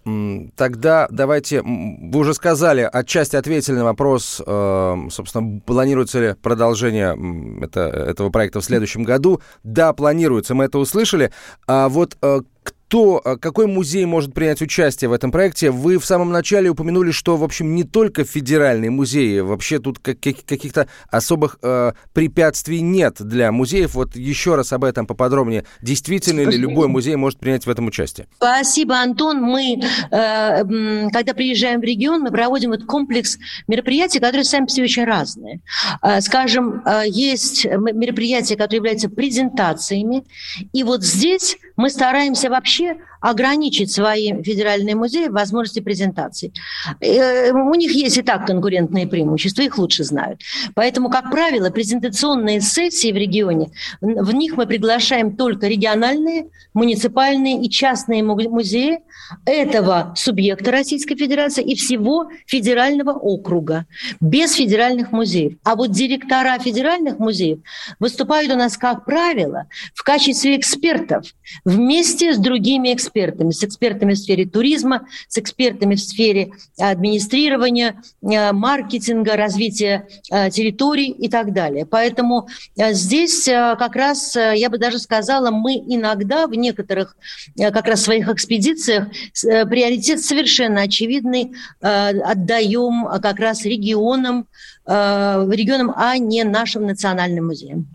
тогда 0.54 1.08
давайте, 1.10 1.62
вы 1.62 2.20
уже 2.20 2.34
сказали, 2.34 2.88
отчасти 2.92 3.36
ответили 3.36 3.76
на 3.76 3.84
вопрос, 3.84 4.40
э, 4.46 4.96
собственно, 5.10 5.60
планируется 5.60 6.20
ли 6.20 6.34
продолжение 6.34 7.16
это, 7.64 7.80
этого 7.80 8.30
проекта 8.30 8.60
в 8.60 8.64
следующем 8.64 9.02
году. 9.02 9.40
Да, 9.64 9.92
планируется, 9.92 10.54
мы 10.54 10.64
это 10.64 10.78
услышали. 10.78 11.32
А 11.66 11.88
вот 11.88 12.16
э, 12.20 12.42
кто, 12.90 13.22
э, 13.24 13.36
какой 13.36 13.68
музей 13.68 14.04
может 14.04 14.34
принять 14.34 14.60
участие 14.60 15.08
в 15.08 15.12
этом 15.12 15.30
проекте? 15.30 15.70
Вы 15.70 16.00
в 16.00 16.04
самом 16.04 16.30
начале 16.30 16.70
упомянули, 16.70 17.12
что, 17.12 17.36
в 17.36 17.44
общем, 17.44 17.76
не 17.76 17.84
только 17.84 18.24
федеральные 18.24 18.90
музеи, 18.90 19.38
вообще 19.38 19.78
тут 19.78 20.00
каких-то 20.00 20.88
особых 21.08 21.58
э, 21.62 21.92
препятствий 22.12 22.80
нет 22.80 23.14
для 23.20 23.52
музеев. 23.52 23.94
Вот 23.94 24.16
еще 24.16 24.56
раз 24.56 24.72
об 24.72 24.82
этом 24.82 25.06
поподробнее. 25.06 25.64
Действительно 25.80 26.40
ли 26.40 26.56
любой 26.56 26.88
музей 26.88 27.14
может 27.14 27.38
принять 27.38 27.64
в 27.64 27.70
этом 27.70 27.86
участие? 27.86 28.26
Спасибо, 28.38 28.96
Антон. 28.96 29.40
Мы, 29.40 29.80
э, 30.10 30.64
когда 31.12 31.32
приезжаем 31.32 31.78
в 31.78 31.84
регион, 31.84 32.22
мы 32.22 32.32
проводим 32.32 32.70
вот 32.70 32.86
комплекс 32.86 33.38
мероприятий, 33.68 34.18
которые 34.18 34.42
сами 34.42 34.66
себе 34.66 34.86
очень 34.86 35.04
разные. 35.04 35.60
Э, 36.02 36.20
скажем, 36.20 36.82
э, 36.84 37.04
есть 37.06 37.66
мероприятия, 37.66 38.56
которые 38.56 38.78
являются 38.78 39.08
презентациями, 39.08 40.24
и 40.72 40.82
вот 40.82 41.04
здесь 41.04 41.56
мы 41.76 41.88
стараемся 41.88 42.50
вообще 42.50 42.79
ограничить 43.20 43.92
свои 43.92 44.42
федеральные 44.42 44.94
музеи 44.94 45.28
в 45.28 45.32
возможности 45.32 45.80
презентации. 45.80 46.52
Э, 47.00 47.52
у 47.52 47.74
них 47.74 47.92
есть 47.92 48.18
и 48.18 48.22
так 48.22 48.46
конкурентные 48.46 49.06
преимущества, 49.06 49.62
их 49.62 49.78
лучше 49.78 50.04
знают. 50.04 50.40
Поэтому, 50.74 51.10
как 51.10 51.30
правило, 51.30 51.70
презентационные 51.70 52.60
сессии 52.60 53.12
в 53.12 53.16
регионе, 53.16 53.70
в 54.00 54.32
них 54.34 54.56
мы 54.56 54.66
приглашаем 54.66 55.36
только 55.36 55.68
региональные, 55.68 56.46
муниципальные 56.74 57.62
и 57.62 57.70
частные 57.70 58.22
музеи 58.22 59.00
этого 59.44 60.14
субъекта 60.16 60.70
Российской 60.70 61.16
Федерации 61.16 61.62
и 61.62 61.74
всего 61.74 62.30
федерального 62.46 63.12
округа, 63.12 63.86
без 64.20 64.54
федеральных 64.54 65.12
музеев. 65.12 65.54
А 65.64 65.76
вот 65.76 65.90
директора 65.90 66.58
федеральных 66.58 67.18
музеев 67.18 67.58
выступают 67.98 68.52
у 68.52 68.56
нас, 68.56 68.76
как 68.76 69.04
правило, 69.04 69.66
в 69.94 70.02
качестве 70.02 70.56
экспертов 70.56 71.26
вместе 71.64 72.32
с 72.32 72.38
другими 72.38 72.69
экспертами 72.78 73.20
экспертами, 73.20 73.50
с 73.50 73.64
экспертами 73.64 74.14
в 74.14 74.18
сфере 74.18 74.46
туризма, 74.46 75.06
с 75.28 75.38
экспертами 75.38 75.94
в 75.94 76.00
сфере 76.00 76.52
администрирования, 76.78 78.02
э, 78.22 78.52
маркетинга, 78.52 79.36
развития 79.36 80.08
э, 80.30 80.50
территорий 80.50 81.10
и 81.10 81.28
так 81.28 81.52
далее. 81.52 81.86
Поэтому 81.86 82.48
э, 82.76 82.92
здесь 82.92 83.44
как 83.44 83.96
раз, 83.96 84.34
я 84.36 84.70
бы 84.70 84.78
даже 84.78 84.98
сказала, 84.98 85.50
мы 85.50 85.74
иногда 85.74 86.46
в 86.46 86.54
некоторых 86.54 87.16
как 87.56 87.86
раз 87.86 88.02
своих 88.02 88.28
экспедициях 88.28 89.08
приоритет 89.42 90.20
совершенно 90.20 90.82
очевидный 90.82 91.52
отдаем 91.80 93.06
как 93.20 93.38
раз 93.38 93.64
регионам, 93.64 94.46
регионам, 94.86 95.92
а 95.96 96.16
не 96.18 96.44
нашим 96.44 96.86
национальным 96.86 97.46
музеям. 97.46 97.86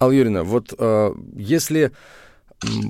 Алла 0.00 0.12
Юрьевна, 0.12 0.42
вот 0.42 0.74
если 1.36 1.92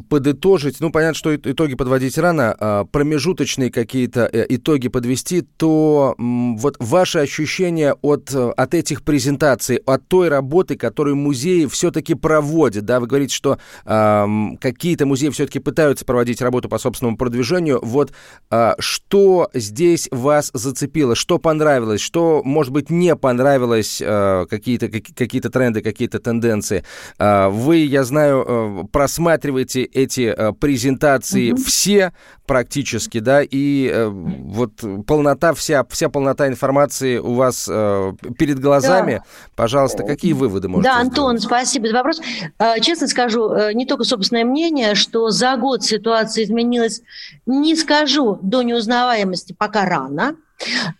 подытожить, 0.09 0.80
ну, 0.80 0.90
понятно, 0.90 1.14
что 1.14 1.35
итоги 1.35 1.75
подводить 1.75 2.18
рано, 2.18 2.56
а 2.59 2.85
промежуточные 2.85 3.71
какие-то 3.71 4.28
э, 4.33 4.47
итоги 4.49 4.88
подвести, 4.88 5.42
то 5.42 6.14
вот 6.18 6.76
ваши 6.78 7.18
ощущения 7.18 7.95
от, 8.02 8.35
от 8.35 8.75
этих 8.75 9.02
презентаций, 9.02 9.76
от 9.87 10.06
той 10.09 10.28
работы, 10.28 10.76
которую 10.76 11.16
музеи 11.16 11.66
все-таки 11.66 12.14
проводят, 12.14 12.85
да, 12.85 13.00
вы 13.00 13.06
говорите, 13.06 13.35
что 13.35 13.59
э, 13.85 14.26
какие-то 14.61 15.06
музеи 15.06 15.30
все-таки 15.30 15.59
пытаются 15.59 16.04
проводить 16.04 16.40
работу 16.40 16.68
по 16.68 16.78
собственному 16.78 17.16
продвижению, 17.16 17.80
вот 17.83 18.12
э, 18.50 18.75
что 18.78 19.50
здесь 19.54 20.09
вас 20.11 20.50
зацепило, 20.54 21.14
что 21.14 21.38
понравилось, 21.38 22.00
что, 22.00 22.42
может 22.45 22.73
быть, 22.73 22.90
не 22.90 23.14
понравилось, 23.16 24.00
э, 24.04 24.47
какие-то 24.49 24.88
какие 24.88 25.40
тренды, 25.40 25.83
какие-то 25.83 26.18
тенденции. 26.18 26.85
Э, 27.18 27.49
вы, 27.49 27.76
я 27.78 28.04
знаю, 28.04 28.45
э, 28.47 28.85
просматриваете 28.90 29.65
делаете 29.66 29.82
эти 29.82 30.35
э, 30.37 30.52
презентации 30.52 31.52
угу. 31.52 31.62
все 31.62 32.12
практически, 32.46 33.18
да, 33.18 33.42
и 33.42 33.90
э, 33.92 34.06
вот 34.08 34.73
полнота, 35.06 35.52
вся, 35.54 35.85
вся 35.90 36.08
полнота 36.08 36.46
информации 36.49 37.18
у 37.18 37.35
вас 37.35 37.68
э, 37.70 38.12
перед 38.38 38.61
глазами. 38.61 39.23
Да. 39.25 39.25
Пожалуйста, 39.56 40.04
какие 40.04 40.32
выводы 40.32 40.68
можете 40.68 40.90
Да, 40.90 41.00
Антон, 41.00 41.38
сделать? 41.38 41.42
спасибо 41.42 41.88
за 41.88 41.94
вопрос. 41.94 42.20
Э, 42.58 42.80
честно 42.80 43.08
скажу, 43.08 43.50
э, 43.50 43.73
не 43.75 43.87
только 43.87 44.04
собственное 44.04 44.44
мнение, 44.44 44.94
что 44.94 45.30
за 45.30 45.56
год 45.56 45.82
ситуация 45.82 46.44
изменилась, 46.44 47.02
не 47.46 47.75
скажу 47.75 48.38
до 48.42 48.62
неузнаваемости, 48.62 49.54
пока 49.58 49.85
рано, 49.85 50.37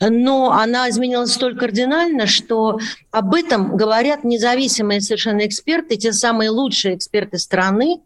но 0.01 0.53
она 0.53 0.89
изменилась 0.91 1.33
столь 1.33 1.57
кардинально, 1.57 2.27
что 2.27 2.79
об 3.11 3.35
этом 3.35 3.77
говорят 3.77 4.25
независимые 4.25 5.01
совершенно 5.01 5.47
эксперты, 5.47 5.97
те 5.97 6.13
самые 6.13 6.51
лучшие 6.51 6.97
эксперты 6.97 7.39
страны, 7.39 8.01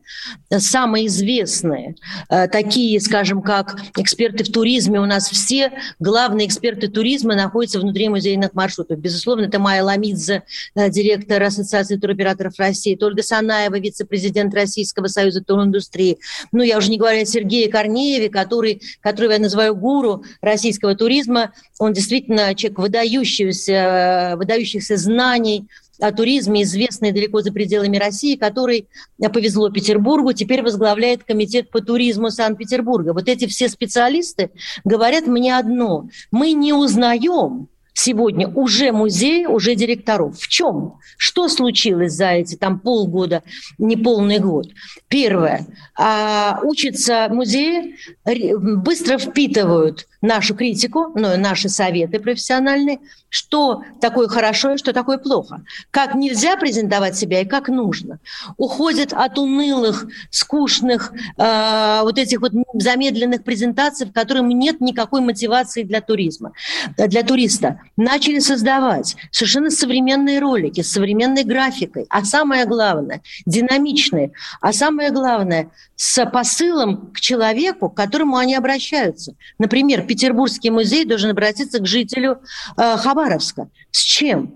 самые 0.58 1.06
известные, 1.06 1.96
э, 2.28 2.46
такие, 2.48 3.00
скажем, 3.00 3.42
как 3.42 3.76
эксперты 3.96 4.44
в 4.44 4.52
туризме. 4.52 5.00
У 5.00 5.06
нас 5.06 5.28
все 5.28 5.72
главные 5.98 6.46
эксперты 6.46 6.88
туризма 6.88 7.34
находятся 7.34 7.80
внутри 7.80 8.08
музейных 8.08 8.54
маршрутов. 8.54 8.98
Безусловно, 8.98 9.46
это 9.46 9.58
Майя 9.58 9.82
Ламидзе, 9.82 10.44
э, 10.76 10.90
директор 10.90 11.42
Ассоциации 11.42 11.96
туроператоров 11.96 12.58
России, 12.58 12.96
Ольга 13.00 13.22
Санаева, 13.22 13.78
вице-президент 13.80 14.54
Российского 14.54 15.08
союза 15.08 15.42
туриндустрии. 15.42 16.18
Ну, 16.52 16.62
я 16.62 16.78
уже 16.78 16.90
не 16.90 16.98
говорю 16.98 17.22
о 17.22 17.26
Сергее 17.26 17.68
Корнееве, 17.68 18.28
который, 18.28 18.80
которого 19.00 19.32
я 19.32 19.38
называю 19.38 19.74
гуру 19.74 20.24
российского 20.40 20.94
туризма, 20.94 21.39
туризма. 21.40 21.52
Он 21.78 21.92
действительно 21.92 22.54
человек 22.54 22.78
выдающийся, 22.78 24.34
выдающихся 24.36 24.96
знаний 24.96 25.66
о 26.00 26.12
туризме, 26.12 26.62
известный 26.62 27.12
далеко 27.12 27.42
за 27.42 27.52
пределами 27.52 27.98
России, 27.98 28.36
который 28.36 28.88
повезло 29.32 29.70
Петербургу, 29.70 30.32
теперь 30.32 30.62
возглавляет 30.62 31.24
комитет 31.24 31.70
по 31.70 31.80
туризму 31.82 32.30
Санкт-Петербурга. 32.30 33.12
Вот 33.12 33.28
эти 33.28 33.46
все 33.46 33.68
специалисты 33.68 34.50
говорят 34.84 35.26
мне 35.26 35.56
одно. 35.56 36.08
Мы 36.30 36.52
не 36.52 36.72
узнаем 36.72 37.68
сегодня 38.00 38.48
уже 38.48 38.92
музей, 38.92 39.46
уже 39.46 39.74
директоров. 39.74 40.38
В 40.38 40.48
чем? 40.48 40.94
Что 41.16 41.48
случилось 41.48 42.12
за 42.12 42.30
эти 42.30 42.56
там 42.56 42.80
полгода, 42.80 43.42
неполный 43.78 44.38
год? 44.38 44.68
Первое. 45.08 45.66
А, 45.96 46.60
учатся 46.62 47.28
музеи, 47.30 47.96
быстро 48.24 49.18
впитывают 49.18 50.06
нашу 50.22 50.54
критику, 50.54 51.12
ну, 51.14 51.36
наши 51.36 51.68
советы 51.68 52.20
профессиональные, 52.20 53.00
что 53.28 53.82
такое 54.00 54.28
хорошо 54.28 54.74
и 54.74 54.76
что 54.76 54.92
такое 54.92 55.18
плохо, 55.18 55.62
как 55.90 56.14
нельзя 56.14 56.56
презентовать 56.56 57.16
себя 57.16 57.40
и 57.40 57.46
как 57.46 57.68
нужно. 57.68 58.18
Уходят 58.56 59.12
от 59.12 59.38
унылых, 59.38 60.06
скучных, 60.30 61.12
э, 61.38 62.00
вот 62.02 62.18
этих 62.18 62.40
вот 62.40 62.52
замедленных 62.74 63.44
презентаций, 63.44 64.06
в 64.06 64.12
которых 64.12 64.42
нет 64.42 64.80
никакой 64.80 65.20
мотивации 65.20 65.84
для 65.84 66.00
туризма, 66.00 66.52
для 66.96 67.22
туриста. 67.22 67.80
Начали 67.96 68.38
создавать 68.38 69.16
совершенно 69.30 69.70
современные 69.70 70.38
ролики 70.38 70.80
с 70.80 70.92
современной 70.92 71.44
графикой, 71.44 72.06
а 72.08 72.24
самое 72.24 72.64
главное, 72.64 73.20
динамичные, 73.46 74.32
а 74.60 74.72
самое 74.72 75.10
главное, 75.10 75.70
с 75.96 76.24
посылом 76.26 77.10
к 77.12 77.20
человеку, 77.20 77.90
к 77.90 77.96
которому 77.96 78.36
они 78.36 78.54
обращаются. 78.54 79.34
Например, 79.58 80.02
Петербургский 80.02 80.70
музей 80.70 81.04
должен 81.04 81.30
обратиться 81.30 81.80
к 81.80 81.86
жителю 81.86 82.40
э, 82.76 82.96
Хабаровска. 82.96 83.68
С 83.90 84.00
чем? 84.00 84.54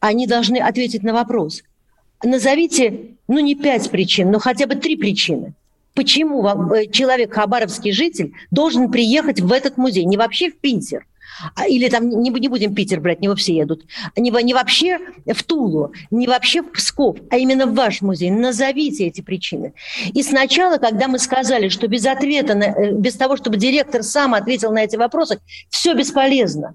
Они 0.00 0.26
должны 0.26 0.58
ответить 0.58 1.02
на 1.02 1.14
вопрос. 1.14 1.62
Назовите, 2.22 3.16
ну 3.28 3.38
не 3.40 3.54
пять 3.54 3.90
причин, 3.90 4.30
но 4.30 4.38
хотя 4.38 4.66
бы 4.66 4.74
три 4.74 4.96
причины. 4.96 5.54
Почему 5.94 6.46
э, 6.46 6.86
человек, 6.86 7.34
хабаровский 7.34 7.92
житель, 7.92 8.32
должен 8.50 8.90
приехать 8.90 9.40
в 9.40 9.52
этот 9.52 9.76
музей? 9.76 10.04
Не 10.04 10.16
вообще 10.16 10.50
в 10.50 10.58
Питер, 10.58 11.06
или 11.68 11.88
там 11.88 12.08
не, 12.08 12.30
не 12.30 12.48
будем 12.48 12.74
Питер 12.74 13.00
брать, 13.00 13.20
не 13.20 13.28
во 13.28 13.34
все 13.34 13.54
едут. 13.54 13.84
Не, 14.16 14.30
не 14.42 14.54
вообще 14.54 14.98
в 15.26 15.42
Тулу, 15.42 15.92
не 16.10 16.26
вообще 16.26 16.62
в 16.62 16.72
Псков, 16.72 17.16
а 17.30 17.36
именно 17.36 17.66
в 17.66 17.74
ваш 17.74 18.02
музей. 18.02 18.30
Назовите 18.30 19.06
эти 19.06 19.20
причины. 19.20 19.74
И 20.12 20.22
сначала, 20.22 20.78
когда 20.78 21.08
мы 21.08 21.18
сказали, 21.18 21.68
что 21.68 21.88
без 21.88 22.06
ответа, 22.06 22.54
на, 22.54 22.64
э, 22.64 22.92
без 22.92 23.14
того, 23.14 23.36
чтобы 23.36 23.56
директор 23.56 24.02
сам 24.02 24.34
ответил 24.34 24.72
на 24.72 24.84
эти 24.84 24.96
вопросы, 24.96 25.40
все 25.70 25.94
бесполезно. 25.94 26.74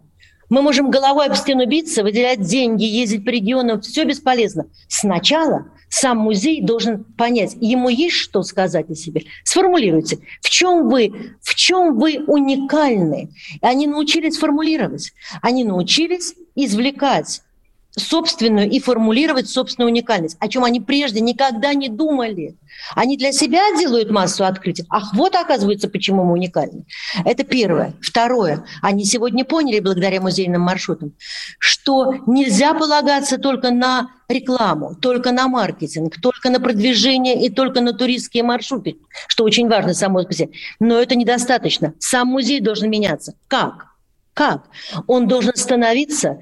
Мы 0.50 0.62
можем 0.62 0.89
головой 0.89 1.27
об 1.27 1.36
стену 1.36 1.66
биться, 1.66 2.04
выделять 2.04 2.42
деньги, 2.42 2.84
ездить 2.84 3.25
по 3.25 3.30
регионам, 3.30 3.82
все 3.82 4.06
бесполезно. 4.06 4.68
Сначала 4.88 5.68
сам 5.89 6.18
музей 6.18 6.62
должен 6.62 7.03
понять, 7.03 7.55
ему 7.60 7.90
есть 7.90 8.16
что 8.16 8.44
сказать 8.44 8.90
о 8.90 8.96
себе. 8.96 9.24
Сформулируйте, 9.44 10.20
в 10.42 10.50
чем 10.50 10.90
вы, 10.90 11.36
в 11.42 11.55
чем 11.55 11.98
вы 11.98 12.24
уникальны. 12.27 13.31
Они 13.62 13.88
научились 13.88 14.38
формулировать, 14.38 15.14
они 15.42 15.64
научились 15.64 16.33
извлекать 16.55 17.42
собственную 17.98 18.70
и 18.70 18.79
формулировать 18.79 19.50
собственную 19.50 19.92
уникальность, 19.92 20.38
о 20.40 20.48
чем 20.48 20.64
они 20.64 20.79
прежде 20.79 21.20
никогда 21.20 21.74
не 21.74 21.90
думали. 21.90 22.55
Они 22.96 23.18
для 23.18 23.31
себя 23.31 23.62
делают 23.77 24.12
массу 24.12 24.46
открытий. 24.46 24.86
Ах, 24.90 25.14
вот 25.14 25.36
оказывается, 25.36 25.90
почему 25.90 26.24
мы 26.24 26.33
уникальны. 26.33 26.86
Это 27.25 27.44
первое. 27.44 27.94
Второе. 28.01 28.64
Они 28.81 29.03
сегодня 29.05 29.46
поняли, 29.46 29.79
благодаря 29.79 30.22
музейным 30.22 30.62
маршрутам, 30.62 31.14
что 31.60 32.14
нельзя 32.27 32.74
полагаться 32.74 33.38
только 33.38 33.72
на 33.72 34.12
рекламу, 34.29 34.96
только 34.96 35.31
на 35.31 35.48
маркетинг, 35.48 36.20
только 36.22 36.50
на 36.50 36.60
продвижение 36.60 37.46
и 37.46 37.50
только 37.50 37.81
на 37.81 37.94
туристские 37.94 38.44
маршруты, 38.44 38.98
что 39.27 39.44
очень 39.44 39.68
важно 39.68 39.94
само 39.94 40.24
по 40.24 40.33
себе. 40.33 40.50
Но 40.79 41.00
это 41.00 41.16
недостаточно. 41.16 41.94
Сам 42.00 42.27
музей 42.27 42.60
должен 42.60 42.90
меняться. 42.90 43.33
Как? 43.48 43.88
Как? 44.33 44.66
Он 45.07 45.27
должен 45.27 45.55
становиться 45.55 46.42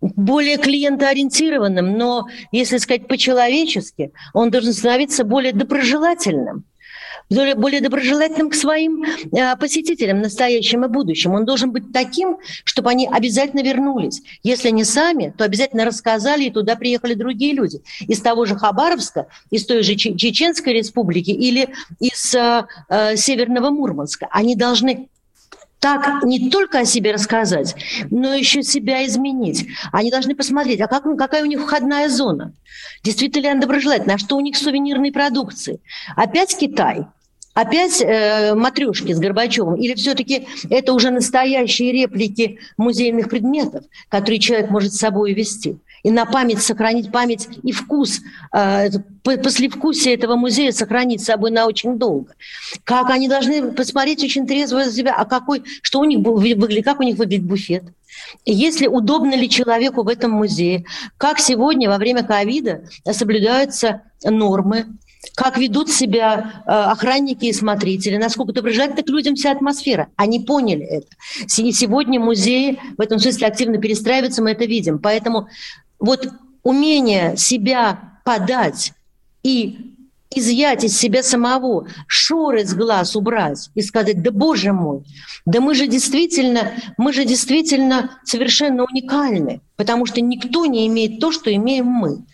более 0.00 0.56
клиентоориентированным, 0.56 1.96
но, 1.96 2.26
если 2.52 2.78
сказать 2.78 3.06
по-человечески, 3.06 4.12
он 4.32 4.50
должен 4.50 4.72
становиться 4.72 5.24
более 5.24 5.52
доброжелательным 5.52 6.64
более 7.30 7.80
доброжелательным 7.80 8.50
к 8.50 8.54
своим 8.54 9.04
э, 9.04 9.56
посетителям, 9.56 10.20
настоящим 10.20 10.84
и 10.84 10.88
будущим. 10.88 11.32
Он 11.32 11.44
должен 11.44 11.70
быть 11.70 11.92
таким, 11.92 12.38
чтобы 12.64 12.90
они 12.90 13.08
обязательно 13.10 13.62
вернулись. 13.62 14.20
Если 14.42 14.70
не 14.70 14.84
сами, 14.84 15.32
то 15.36 15.44
обязательно 15.44 15.84
рассказали, 15.84 16.44
и 16.44 16.50
туда 16.50 16.74
приехали 16.74 17.14
другие 17.14 17.54
люди. 17.54 17.82
Из 18.00 18.20
того 18.20 18.46
же 18.46 18.56
Хабаровска, 18.56 19.28
из 19.50 19.64
той 19.64 19.82
же 19.82 19.94
Чеченской 19.94 20.72
республики 20.72 21.30
или 21.30 21.68
из 22.00 22.34
э, 22.34 22.66
э, 22.88 23.16
Северного 23.16 23.70
Мурманска. 23.70 24.26
Они 24.32 24.56
должны 24.56 25.08
так 25.80 26.22
не 26.24 26.50
только 26.50 26.80
о 26.80 26.84
себе 26.84 27.12
рассказать, 27.12 27.74
но 28.10 28.34
еще 28.34 28.62
себя 28.62 29.04
изменить. 29.06 29.66
Они 29.92 30.10
должны 30.10 30.36
посмотреть, 30.36 30.80
а 30.80 30.86
как, 30.86 31.04
какая 31.16 31.42
у 31.42 31.46
них 31.46 31.60
входная 31.62 32.08
зона. 32.08 32.52
Действительно 33.02 33.42
ли 33.42 33.48
она 33.48 33.60
доброжелательна? 33.62 34.14
А 34.14 34.18
что 34.18 34.36
у 34.36 34.40
них 34.40 34.56
с 34.56 34.62
сувенирной 34.62 35.10
продукцией? 35.10 35.80
Опять 36.16 36.56
Китай? 36.56 37.06
Опять 37.54 38.00
э, 38.00 38.54
матрешки 38.54 39.12
с 39.12 39.18
Горбачевым? 39.18 39.74
Или 39.74 39.94
все-таки 39.94 40.46
это 40.68 40.92
уже 40.92 41.10
настоящие 41.10 41.92
реплики 41.92 42.58
музейных 42.76 43.28
предметов, 43.28 43.84
которые 44.08 44.38
человек 44.38 44.70
может 44.70 44.92
с 44.92 44.98
собой 44.98 45.32
вести? 45.32 45.78
И 46.02 46.10
на 46.10 46.26
память 46.26 46.62
сохранить 46.62 47.12
память 47.12 47.48
и 47.62 47.72
вкус, 47.72 48.20
э, 48.54 48.90
послевкусие 49.22 50.14
этого 50.14 50.36
музея 50.36 50.72
сохранить 50.72 51.22
с 51.22 51.26
собой 51.26 51.50
на 51.50 51.66
очень 51.66 51.98
долго. 51.98 52.34
Как 52.84 53.10
они 53.10 53.28
должны 53.28 53.72
посмотреть 53.72 54.24
очень 54.24 54.46
трезво 54.46 54.84
за 54.84 54.92
себя, 54.92 55.14
а 55.14 55.24
какой, 55.24 55.62
что 55.82 56.00
у 56.00 56.04
них 56.04 56.20
выглядит, 56.20 56.84
как 56.84 57.00
у 57.00 57.02
них 57.02 57.16
выглядит 57.16 57.44
буфет, 57.44 57.84
если 58.44 58.86
удобно 58.86 59.34
ли 59.34 59.48
человеку 59.48 60.02
в 60.02 60.08
этом 60.08 60.32
музее, 60.32 60.84
как 61.16 61.38
сегодня 61.38 61.88
во 61.88 61.98
время 61.98 62.24
ковида 62.24 62.82
соблюдаются 63.12 64.02
нормы, 64.24 64.86
как 65.34 65.58
ведут 65.58 65.90
себя 65.90 66.62
э, 66.66 66.70
охранники 66.70 67.44
и 67.44 67.52
смотрители, 67.52 68.16
насколько 68.16 68.52
доброжелательна 68.52 69.02
к 69.02 69.08
людям 69.08 69.34
вся 69.34 69.52
атмосфера. 69.52 70.08
Они 70.16 70.40
поняли 70.40 70.84
это. 70.84 71.08
И 71.58 71.72
сегодня 71.72 72.18
музеи 72.18 72.78
в 72.96 73.00
этом 73.00 73.18
смысле 73.18 73.46
активно 73.46 73.78
перестраиваются, 73.78 74.42
мы 74.42 74.52
это 74.52 74.64
видим. 74.64 74.98
Поэтому 74.98 75.48
вот 76.00 76.28
умение 76.62 77.36
себя 77.36 78.18
подать 78.24 78.92
и 79.42 79.90
изъять 80.32 80.84
из 80.84 80.96
себя 80.96 81.22
самого, 81.22 81.88
шоры 82.06 82.64
с 82.64 82.72
глаз 82.72 83.16
убрать 83.16 83.68
и 83.74 83.82
сказать, 83.82 84.22
да 84.22 84.30
боже 84.30 84.72
мой, 84.72 85.02
да 85.44 85.60
мы 85.60 85.74
же 85.74 85.88
действительно, 85.88 86.72
мы 86.96 87.12
же 87.12 87.24
действительно 87.24 88.18
совершенно 88.24 88.84
уникальны, 88.84 89.60
потому 89.76 90.06
что 90.06 90.20
никто 90.20 90.66
не 90.66 90.86
имеет 90.86 91.18
то, 91.18 91.32
что 91.32 91.52
имеем 91.52 91.86
мы. 91.86 92.24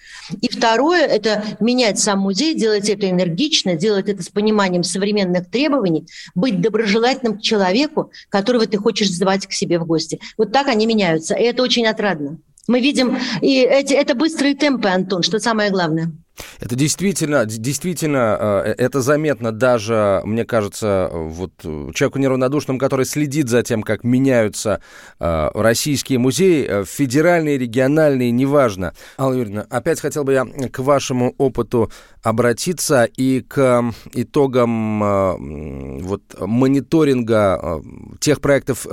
И 0.40 0.48
второе– 0.48 1.06
это 1.06 1.44
менять 1.60 1.98
сам 1.98 2.18
музей, 2.18 2.54
делать 2.54 2.90
это 2.90 3.08
энергично, 3.08 3.76
делать 3.76 4.08
это 4.08 4.22
с 4.22 4.28
пониманием 4.28 4.82
современных 4.82 5.48
требований, 5.48 6.06
быть 6.34 6.60
доброжелательным 6.60 7.38
к 7.38 7.42
человеку, 7.42 8.10
которого 8.28 8.66
ты 8.66 8.76
хочешь 8.76 9.10
звать 9.10 9.46
к 9.46 9.52
себе 9.52 9.78
в 9.78 9.86
гости. 9.86 10.20
Вот 10.36 10.52
так 10.52 10.66
они 10.66 10.84
меняются, 10.86 11.34
и 11.34 11.44
это 11.44 11.62
очень 11.62 11.86
отрадно. 11.86 12.38
Мы 12.68 12.80
видим, 12.80 13.16
и 13.42 13.60
эти, 13.60 13.94
это 13.94 14.14
быстрые 14.14 14.54
темпы, 14.54 14.88
Антон, 14.88 15.22
что 15.22 15.38
самое 15.38 15.70
главное. 15.70 16.12
Это 16.60 16.76
действительно, 16.76 17.46
действительно, 17.46 18.62
э, 18.64 18.74
это 18.76 19.00
заметно 19.00 19.52
даже, 19.52 20.20
мне 20.24 20.44
кажется, 20.44 21.10
вот 21.12 21.52
человеку 21.62 22.18
неравнодушному, 22.18 22.78
который 22.78 23.06
следит 23.06 23.48
за 23.48 23.62
тем, 23.62 23.82
как 23.82 24.04
меняются 24.04 24.80
э, 25.18 25.50
российские 25.54 26.18
музеи, 26.18 26.66
э, 26.68 26.84
федеральные, 26.84 27.58
региональные, 27.58 28.30
неважно. 28.30 28.94
Алла 29.18 29.34
Юрьевна, 29.34 29.66
опять 29.70 30.00
хотел 30.00 30.24
бы 30.24 30.32
я 30.32 30.44
к 30.44 30.78
вашему 30.80 31.34
опыту 31.38 31.90
обратиться 32.22 33.04
и 33.04 33.40
к 33.40 33.92
итогам 34.12 36.00
вот 36.02 36.22
мониторинга 36.40 37.82
тех 38.20 38.40
проектов, 38.40 38.86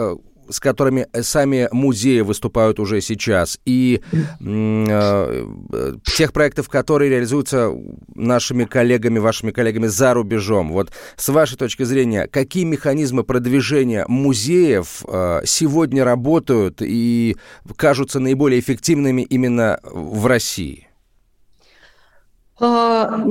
с 0.49 0.60
которыми 0.60 1.08
сами 1.21 1.67
музеи 1.71 2.21
выступают 2.21 2.79
уже 2.79 3.01
сейчас, 3.01 3.60
и 3.65 4.01
э, 4.12 5.45
тех 6.03 6.34
проектов, 6.34 6.69
которые 6.69 7.10
реализуются 7.10 7.71
нашими 8.15 8.65
коллегами, 8.65 9.19
вашими 9.19 9.51
коллегами 9.51 9.88
за 9.88 10.13
рубежом. 10.13 10.71
Вот 10.71 10.91
с 11.15 11.29
вашей 11.29 11.58
точки 11.58 11.84
зрения, 11.84 12.27
какие 12.27 12.63
механизмы 12.63 13.23
продвижения 13.23 14.06
музеев 14.08 15.03
э, 15.08 15.41
сегодня 15.45 16.03
работают 16.03 16.82
и 16.82 17.36
кажутся 17.75 18.19
наиболее 18.19 18.60
эффективными 18.60 19.21
именно 19.21 19.79
в 19.84 20.25
России? 20.27 20.88
А, 22.65 23.21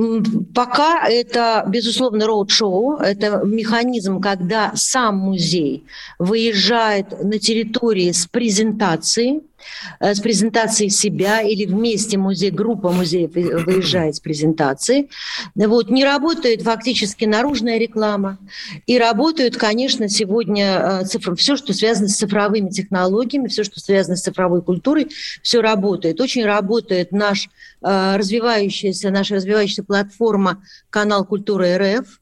пока 0.53 1.07
это, 1.07 1.63
безусловно, 1.67 2.27
роуд-шоу, 2.27 2.97
это 2.97 3.41
механизм, 3.43 4.21
когда 4.21 4.71
сам 4.75 5.17
музей 5.17 5.85
выезжает 6.19 7.23
на 7.23 7.39
территории 7.39 8.11
с 8.11 8.27
презентацией, 8.27 9.41
Э, 9.41 9.52
с 9.99 10.19
презентацией 10.19 10.89
себя 10.89 11.41
или 11.41 11.65
вместе 11.65 12.17
музей, 12.17 12.51
группа 12.51 12.91
музеев 12.91 13.33
выезжает 13.33 14.15
с 14.15 14.19
презентацией. 14.19 15.09
Вот, 15.55 15.89
не 15.89 16.03
работает 16.03 16.61
фактически 16.61 17.25
наружная 17.25 17.77
реклама. 17.77 18.39
И 18.85 18.97
работают, 18.97 19.57
конечно, 19.57 20.09
сегодня 20.09 21.01
э, 21.01 21.05
цифр... 21.05 21.35
все, 21.35 21.55
что 21.55 21.73
связано 21.73 22.07
с 22.07 22.15
цифровыми 22.15 22.69
технологиями, 22.69 23.47
все, 23.47 23.63
что 23.63 23.79
связано 23.79 24.15
с 24.15 24.21
цифровой 24.21 24.61
культурой, 24.61 25.09
все 25.41 25.61
работает. 25.61 26.21
Очень 26.21 26.45
работает 26.45 27.11
наш 27.11 27.49
э, 27.81 28.15
развивающаяся, 28.15 29.09
наша 29.09 29.35
развивающаяся 29.35 29.83
платформа 29.83 30.63
«Канал 30.89 31.25
Культуры 31.25 31.77
РФ», 31.77 32.19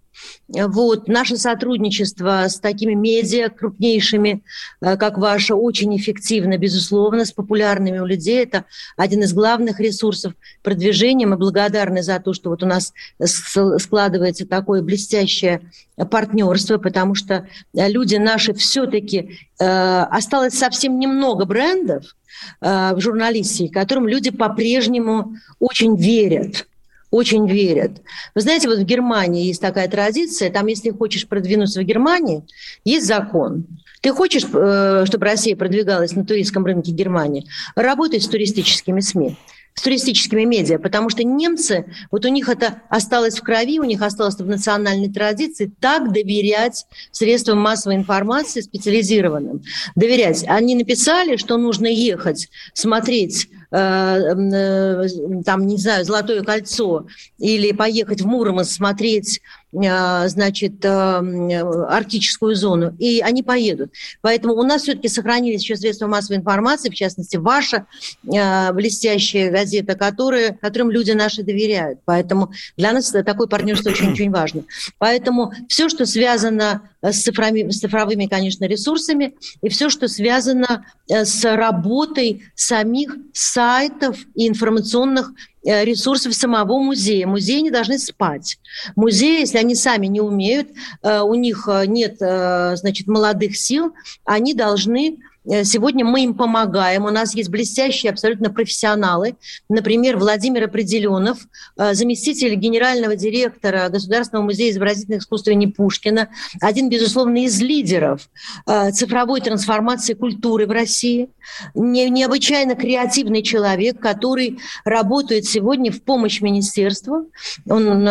вот. 0.49 1.07
Наше 1.07 1.38
сотрудничество 1.38 2.45
с 2.47 2.60
такими 2.60 2.93
медиа 2.93 3.49
крупнейшими, 3.49 4.43
э, 4.81 4.97
как 4.97 5.17
ваше, 5.17 5.55
очень 5.55 5.95
эффективно, 5.95 6.57
безусловно, 6.57 7.25
с 7.25 7.31
популярными 7.31 7.99
у 7.99 8.05
людей. 8.05 8.43
Это 8.43 8.65
один 8.97 9.23
из 9.23 9.34
главных 9.34 9.79
ресурсов 9.79 10.34
продвижения. 10.62 11.25
Мы 11.25 11.38
благодарны 11.38 12.03
за 12.03 12.19
то, 12.19 12.34
что 12.34 12.49
вот 12.49 12.63
у 12.63 12.65
нас 12.65 12.93
складывается 13.23 14.45
такое 14.45 14.81
блестящее 14.81 15.62
партнерство, 16.10 16.77
потому 16.77 17.15
что 17.15 17.47
люди 17.73 18.15
наши 18.15 18.53
все-таки 18.53 19.39
э, 19.60 19.65
осталось 19.65 20.57
совсем 20.57 20.99
немного 20.99 21.45
брендов 21.45 22.15
э, 22.62 22.93
в 22.95 22.99
журналистике, 22.99 23.71
которым 23.71 24.07
люди 24.07 24.31
по-прежнему 24.31 25.36
очень 25.60 25.95
верят 25.95 26.67
очень 27.12 27.47
верят. 27.47 28.02
Вы 28.34 28.41
знаете, 28.41 28.67
вот 28.67 28.80
в 28.80 28.84
Германии 28.84 29.45
есть 29.45 29.62
такая 29.62 29.88
традиция, 29.88 30.50
там, 30.50 30.67
если 30.67 30.89
хочешь 30.89 31.28
продвинуться 31.28 31.82
в 31.82 31.84
Германии, 31.84 32.43
есть 32.84 33.06
закон. 33.06 33.65
Ты 34.02 34.13
хочешь, 34.13 34.43
э, 34.52 35.04
чтобы 35.06 35.26
Россия 35.26 35.56
продвигалась 35.56 36.15
на 36.15 36.26
туристском 36.26 36.65
рынке 36.65 36.91
Германии, 36.91 37.45
работай 37.76 38.19
с 38.19 38.28
туристическими 38.28 39.02
СМИ 39.02 39.38
с 39.74 39.82
туристическими 39.84 40.43
медиа, 40.43 40.80
потому 40.80 41.10
что 41.10 41.24
немцы, 41.24 41.86
вот 42.12 42.26
у 42.26 42.28
них 42.28 42.50
это 42.50 42.82
осталось 42.89 43.38
в 43.38 43.41
крови, 43.41 43.80
у 43.80 43.86
них 43.86 44.02
осталось 44.02 44.36
в 44.36 44.45
национальной 44.45 45.10
традиции 45.10 45.71
так 45.80 46.12
доверять 46.12 46.86
средствам 47.12 47.60
массовой 47.60 47.95
информации 47.95 48.62
специализированным. 48.62 49.63
Доверять. 49.95 50.43
Они 50.47 50.76
написали, 50.76 51.38
что 51.38 51.58
нужно 51.58 51.88
ехать, 51.88 52.50
смотреть 52.74 53.47
там, 53.71 55.65
не 55.65 55.77
знаю, 55.77 56.03
Золотое 56.03 56.43
кольцо 56.43 57.07
или 57.38 57.71
поехать 57.71 58.21
в 58.21 58.27
Мурманск 58.27 58.73
смотреть 58.73 59.39
э, 59.71 60.27
значит, 60.27 60.84
арктическую 60.86 62.55
зону, 62.55 62.93
и 62.99 63.21
они 63.21 63.43
поедут. 63.43 63.93
Поэтому 64.19 64.55
у 64.55 64.63
нас 64.63 64.81
все-таки 64.84 65.07
сохранились 65.07 65.62
еще 65.62 65.77
средства 65.77 66.07
массовой 66.07 66.38
информации, 66.38 66.89
в 66.89 66.95
частности, 66.95 67.38
ваша 67.38 67.86
блестящая 68.23 69.51
газета, 69.51 69.95
которая, 69.95 70.57
которым 70.62 70.91
люди 70.91 71.12
наши 71.12 71.41
доверяют. 71.43 71.99
Поэтому 72.03 72.51
для 72.75 72.91
нас 72.91 73.10
такое 73.10 73.47
партнерство 73.47 73.91
очень-очень 73.91 74.31
важно. 74.31 74.63
Поэтому 74.97 75.53
все, 75.69 75.88
что 75.88 76.05
связано 76.05 76.81
с 77.01 77.23
цифровыми, 77.23 77.71
с 77.71 77.79
цифровыми, 77.79 78.27
конечно, 78.27 78.65
ресурсами, 78.65 79.35
и 79.61 79.69
все, 79.69 79.89
что 79.89 80.07
связано 80.07 80.85
с 81.07 81.43
работой 81.43 82.43
самих 82.55 83.15
сайтов 83.33 84.17
и 84.35 84.47
информационных 84.47 85.31
э, 85.65 85.83
ресурсов 85.83 86.33
самого 86.33 86.79
музея. 86.79 87.27
Музеи 87.27 87.59
не 87.59 87.71
должны 87.71 87.97
спать. 87.97 88.59
Музеи, 88.95 89.41
если 89.41 89.57
они 89.57 89.75
сами 89.75 90.07
не 90.07 90.21
умеют, 90.21 90.69
э, 91.01 91.21
у 91.21 91.33
них 91.35 91.67
э, 91.67 91.85
нет, 91.87 92.17
значит, 92.19 93.07
молодых 93.07 93.57
сил, 93.57 93.93
они 94.25 94.53
должны 94.53 95.17
Э, 95.17 95.30
сегодня 95.45 96.06
мы 96.06 96.23
им 96.23 96.36
помогаем. 96.36 97.06
У 97.06 97.10
нас 97.10 97.34
есть 97.34 97.49
блестящие 97.49 98.12
абсолютно 98.12 98.51
профессионалы. 98.51 99.36
Например, 99.69 100.17
Владимир 100.17 100.65
Определенов, 100.65 101.39
э, 101.77 101.93
заместитель 101.93 102.54
генерального 102.56 103.15
директора 103.15 103.89
Государственного 103.89 104.45
музея 104.45 104.71
изобразительных 104.71 105.21
искусств 105.21 105.47
имени 105.47 105.65
Пушкина, 105.71 106.30
один, 106.62 106.89
безусловно, 106.89 107.43
из 107.45 107.60
лидеров 107.60 108.30
э, 108.67 108.91
цифровой 108.91 109.41
трансформации 109.41 110.13
культуры 110.13 110.67
в 110.67 110.71
России. 110.71 111.30
Необычайно 111.73 112.75
креативный 112.75 113.41
человек, 113.41 113.99
который 113.99 114.60
работает 114.86 115.45
сегодня 115.45 115.91
в 115.91 116.04
помощь 116.04 116.41
министерству. 116.41 117.32
Он 117.67 118.06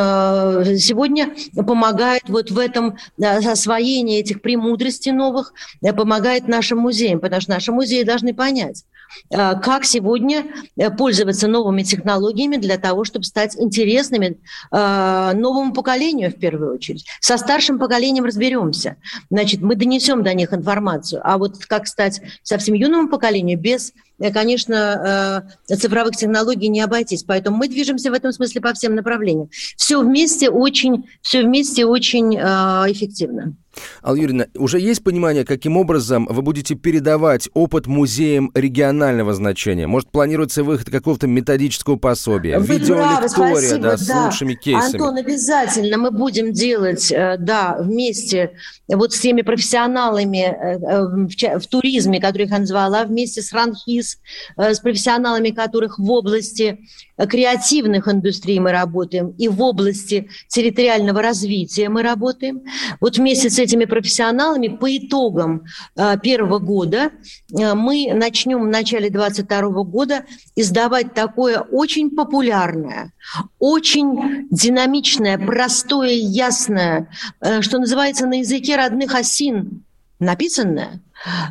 сегодня 0.78 1.34
помогает 1.54 2.22
вот 2.28 2.50
в 2.50 2.58
этом 2.58 2.96
освоении 3.20 4.18
этих 4.18 4.42
премудростей 4.42 5.12
новых, 5.12 5.52
помогает 5.80 6.48
нашим 6.48 6.78
музеям 6.78 7.19
потому 7.20 7.40
что 7.40 7.50
наши 7.52 7.72
музеи 7.72 8.02
должны 8.02 8.34
понять, 8.34 8.84
э, 9.30 9.54
как 9.60 9.84
сегодня 9.84 10.46
э, 10.76 10.90
пользоваться 10.90 11.48
новыми 11.48 11.82
технологиями 11.82 12.56
для 12.56 12.78
того, 12.78 13.04
чтобы 13.04 13.24
стать 13.24 13.56
интересными 13.56 14.38
э, 14.70 15.32
новому 15.34 15.72
поколению 15.72 16.30
в 16.30 16.34
первую 16.34 16.74
очередь. 16.74 17.06
Со 17.20 17.36
старшим 17.36 17.78
поколением 17.78 18.24
разберемся. 18.24 18.96
Значит, 19.30 19.60
мы 19.60 19.76
донесем 19.76 20.22
до 20.22 20.34
них 20.34 20.52
информацию. 20.52 21.20
А 21.24 21.38
вот 21.38 21.64
как 21.66 21.86
стать 21.86 22.20
совсем 22.42 22.74
юному 22.74 23.08
поколению 23.08 23.58
без 23.58 23.92
конечно, 24.32 25.44
цифровых 25.66 26.16
технологий 26.16 26.68
не 26.68 26.80
обойтись. 26.80 27.24
Поэтому 27.24 27.56
мы 27.56 27.68
движемся 27.68 28.10
в 28.10 28.14
этом 28.14 28.32
смысле 28.32 28.60
по 28.60 28.72
всем 28.74 28.94
направлениям. 28.94 29.48
Все 29.76 30.00
вместе 30.00 30.50
очень, 30.50 31.08
все 31.22 31.42
вместе 31.42 31.86
очень 31.86 32.34
эффективно. 32.34 33.54
Алла 34.02 34.16
Юрьевна, 34.16 34.46
уже 34.56 34.80
есть 34.80 35.02
понимание, 35.04 35.44
каким 35.44 35.76
образом 35.76 36.26
вы 36.28 36.42
будете 36.42 36.74
передавать 36.74 37.48
опыт 37.54 37.86
музеям 37.86 38.50
регионального 38.54 39.34
значения? 39.34 39.86
Может, 39.86 40.10
планируется 40.10 40.64
выход 40.64 40.90
какого-то 40.90 41.26
методического 41.26 41.96
пособия, 41.96 42.58
вы 42.58 42.78
видеолектория 42.78 43.78
да, 43.78 43.96
с 43.96 44.06
да. 44.06 44.24
лучшими 44.24 44.54
кейсами? 44.54 45.00
Антон, 45.00 45.16
обязательно 45.18 45.98
мы 45.98 46.10
будем 46.10 46.52
делать, 46.52 47.12
э, 47.12 47.36
да, 47.38 47.76
вместе 47.80 48.52
вот 48.88 49.12
с 49.12 49.20
теми 49.20 49.42
профессионалами 49.42 50.38
э, 50.38 50.78
э, 50.78 51.58
в, 51.58 51.66
туризме, 51.66 52.20
которых 52.20 52.50
я 52.50 52.58
назвала, 52.58 53.04
вместе 53.04 53.42
с 53.42 53.52
РАНХИС, 53.52 54.09
с 54.56 54.80
профессионалами, 54.80 55.50
которых 55.50 55.98
в 55.98 56.10
области 56.10 56.80
креативных 57.28 58.08
индустрий 58.08 58.58
мы 58.58 58.72
работаем 58.72 59.30
и 59.38 59.48
в 59.48 59.60
области 59.62 60.28
территориального 60.48 61.22
развития 61.22 61.88
мы 61.88 62.02
работаем. 62.02 62.62
Вот 63.00 63.18
вместе 63.18 63.50
с 63.50 63.58
этими 63.58 63.84
профессионалами 63.84 64.68
по 64.68 64.96
итогам 64.96 65.64
э, 65.96 66.18
первого 66.22 66.58
года 66.58 67.10
э, 67.52 67.74
мы 67.74 68.12
начнем 68.14 68.62
в 68.62 68.66
начале 68.66 69.10
2022 69.10 69.84
года 69.84 70.24
издавать 70.56 71.14
такое 71.14 71.60
очень 71.60 72.10
популярное, 72.10 73.12
очень 73.58 74.48
динамичное, 74.50 75.38
простое, 75.38 76.12
ясное, 76.12 77.10
э, 77.40 77.62
что 77.62 77.78
называется 77.78 78.26
на 78.26 78.38
языке 78.40 78.76
родных 78.76 79.14
осин, 79.14 79.84
написанное, 80.20 81.02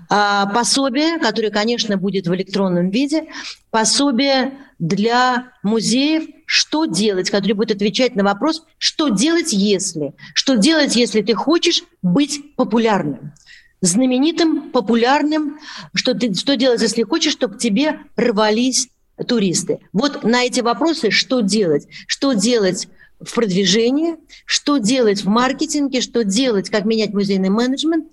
а, 0.10 0.46
пособие, 0.48 1.20
которое, 1.20 1.50
конечно, 1.50 1.98
будет 1.98 2.28
в 2.28 2.34
электронном 2.34 2.90
виде, 2.90 3.26
пособие 3.72 4.54
для 4.80 5.52
музеев, 5.62 6.24
что 6.46 6.86
делать, 6.86 7.30
который 7.30 7.54
будет 7.54 7.72
отвечать 7.72 8.16
на 8.16 8.24
вопрос, 8.24 8.64
что 8.78 9.10
делать, 9.10 9.52
если, 9.52 10.14
что 10.34 10.56
делать, 10.56 10.96
если 10.96 11.22
ты 11.22 11.34
хочешь 11.34 11.84
быть 12.02 12.56
популярным 12.56 13.34
знаменитым, 13.82 14.72
популярным, 14.72 15.58
что, 15.94 16.14
ты, 16.14 16.34
что 16.34 16.56
делать, 16.56 16.82
если 16.82 17.04
хочешь, 17.04 17.34
чтобы 17.34 17.56
к 17.56 17.60
тебе 17.60 18.00
рвались 18.16 18.90
туристы. 19.28 19.80
Вот 19.94 20.24
на 20.24 20.44
эти 20.44 20.62
вопросы 20.62 21.12
что 21.12 21.42
делать? 21.42 21.88
Что 22.08 22.34
делать 22.34 22.88
в 23.20 23.34
продвижении, 23.34 24.16
что 24.46 24.78
делать 24.78 25.24
в 25.24 25.28
маркетинге, 25.28 26.02
что 26.02 26.24
делать, 26.24 26.70
как 26.70 26.86
менять 26.86 27.14
музейный 27.14 27.50
менеджмент, 27.50 28.06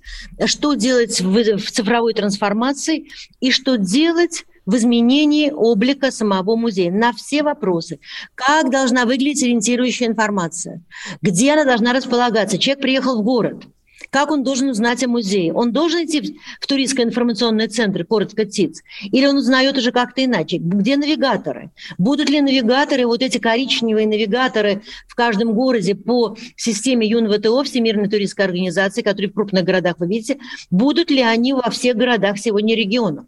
что 0.46 0.74
делать 0.74 1.20
в, 1.20 1.58
в 1.58 1.70
цифровой 1.70 2.14
трансформации 2.14 3.08
и 3.40 3.50
что 3.50 3.76
делать 3.76 4.44
в 4.64 4.74
изменении 4.76 5.50
облика 5.50 6.10
самого 6.10 6.56
музея 6.56 6.90
на 6.90 7.12
все 7.12 7.44
вопросы. 7.44 8.00
Как 8.34 8.70
должна 8.70 9.04
выглядеть 9.04 9.44
ориентирующая 9.44 10.08
информация? 10.08 10.82
Где 11.22 11.52
она 11.52 11.64
должна 11.64 11.92
располагаться? 11.92 12.58
Человек 12.58 12.82
приехал 12.82 13.20
в 13.20 13.24
город– 13.24 13.64
как 14.10 14.30
он 14.30 14.42
должен 14.42 14.68
узнать 14.68 15.02
о 15.04 15.08
музее? 15.08 15.52
Он 15.52 15.72
должен 15.72 16.04
идти 16.04 16.38
в 16.60 16.66
туристско-информационный 16.66 17.68
центр, 17.68 18.04
коротко 18.04 18.44
ТИЦ, 18.44 18.82
или 19.02 19.26
он 19.26 19.36
узнает 19.36 19.76
уже 19.76 19.92
как-то 19.92 20.24
иначе? 20.24 20.58
Где 20.58 20.96
навигаторы? 20.96 21.70
Будут 21.98 22.28
ли 22.28 22.40
навигаторы, 22.40 23.06
вот 23.06 23.22
эти 23.22 23.38
коричневые 23.38 24.06
навигаторы 24.06 24.82
в 25.06 25.14
каждом 25.14 25.52
городе 25.52 25.94
по 25.94 26.36
системе 26.56 27.06
ЮНВТО, 27.06 27.64
Всемирной 27.64 28.08
туристской 28.08 28.44
организации, 28.44 29.02
которые 29.02 29.30
в 29.30 29.34
крупных 29.34 29.64
городах 29.64 29.96
вы 29.98 30.06
видите, 30.06 30.38
будут 30.70 31.10
ли 31.10 31.22
они 31.22 31.52
во 31.52 31.70
всех 31.70 31.96
городах 31.96 32.38
сегодня 32.38 32.76
региона? 32.76 33.26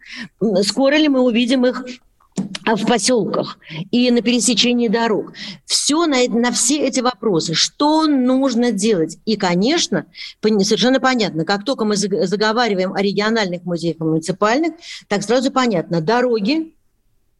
Скоро 0.62 0.96
ли 0.96 1.08
мы 1.08 1.20
увидим 1.20 1.66
их 1.66 1.84
в 2.64 2.87
поселках 2.87 3.59
и 3.90 4.11
на 4.11 4.22
пересечении 4.22 4.88
дорог. 4.88 5.33
Все 5.64 6.07
на, 6.07 6.16
на 6.29 6.53
все 6.53 6.87
эти 6.87 7.01
вопросы. 7.01 7.55
Что 7.55 8.07
нужно 8.07 8.72
делать? 8.72 9.18
И, 9.24 9.37
конечно, 9.37 10.07
совершенно 10.42 11.01
понятно, 11.01 11.44
как 11.44 11.64
только 11.64 11.85
мы 11.85 11.96
заговариваем 11.96 12.94
о 12.94 13.03
региональных 13.03 13.64
музеях 13.64 13.98
муниципальных, 13.98 14.74
так 15.09 15.22
сразу 15.22 15.51
понятно, 15.51 16.01
дороги, 16.01 16.74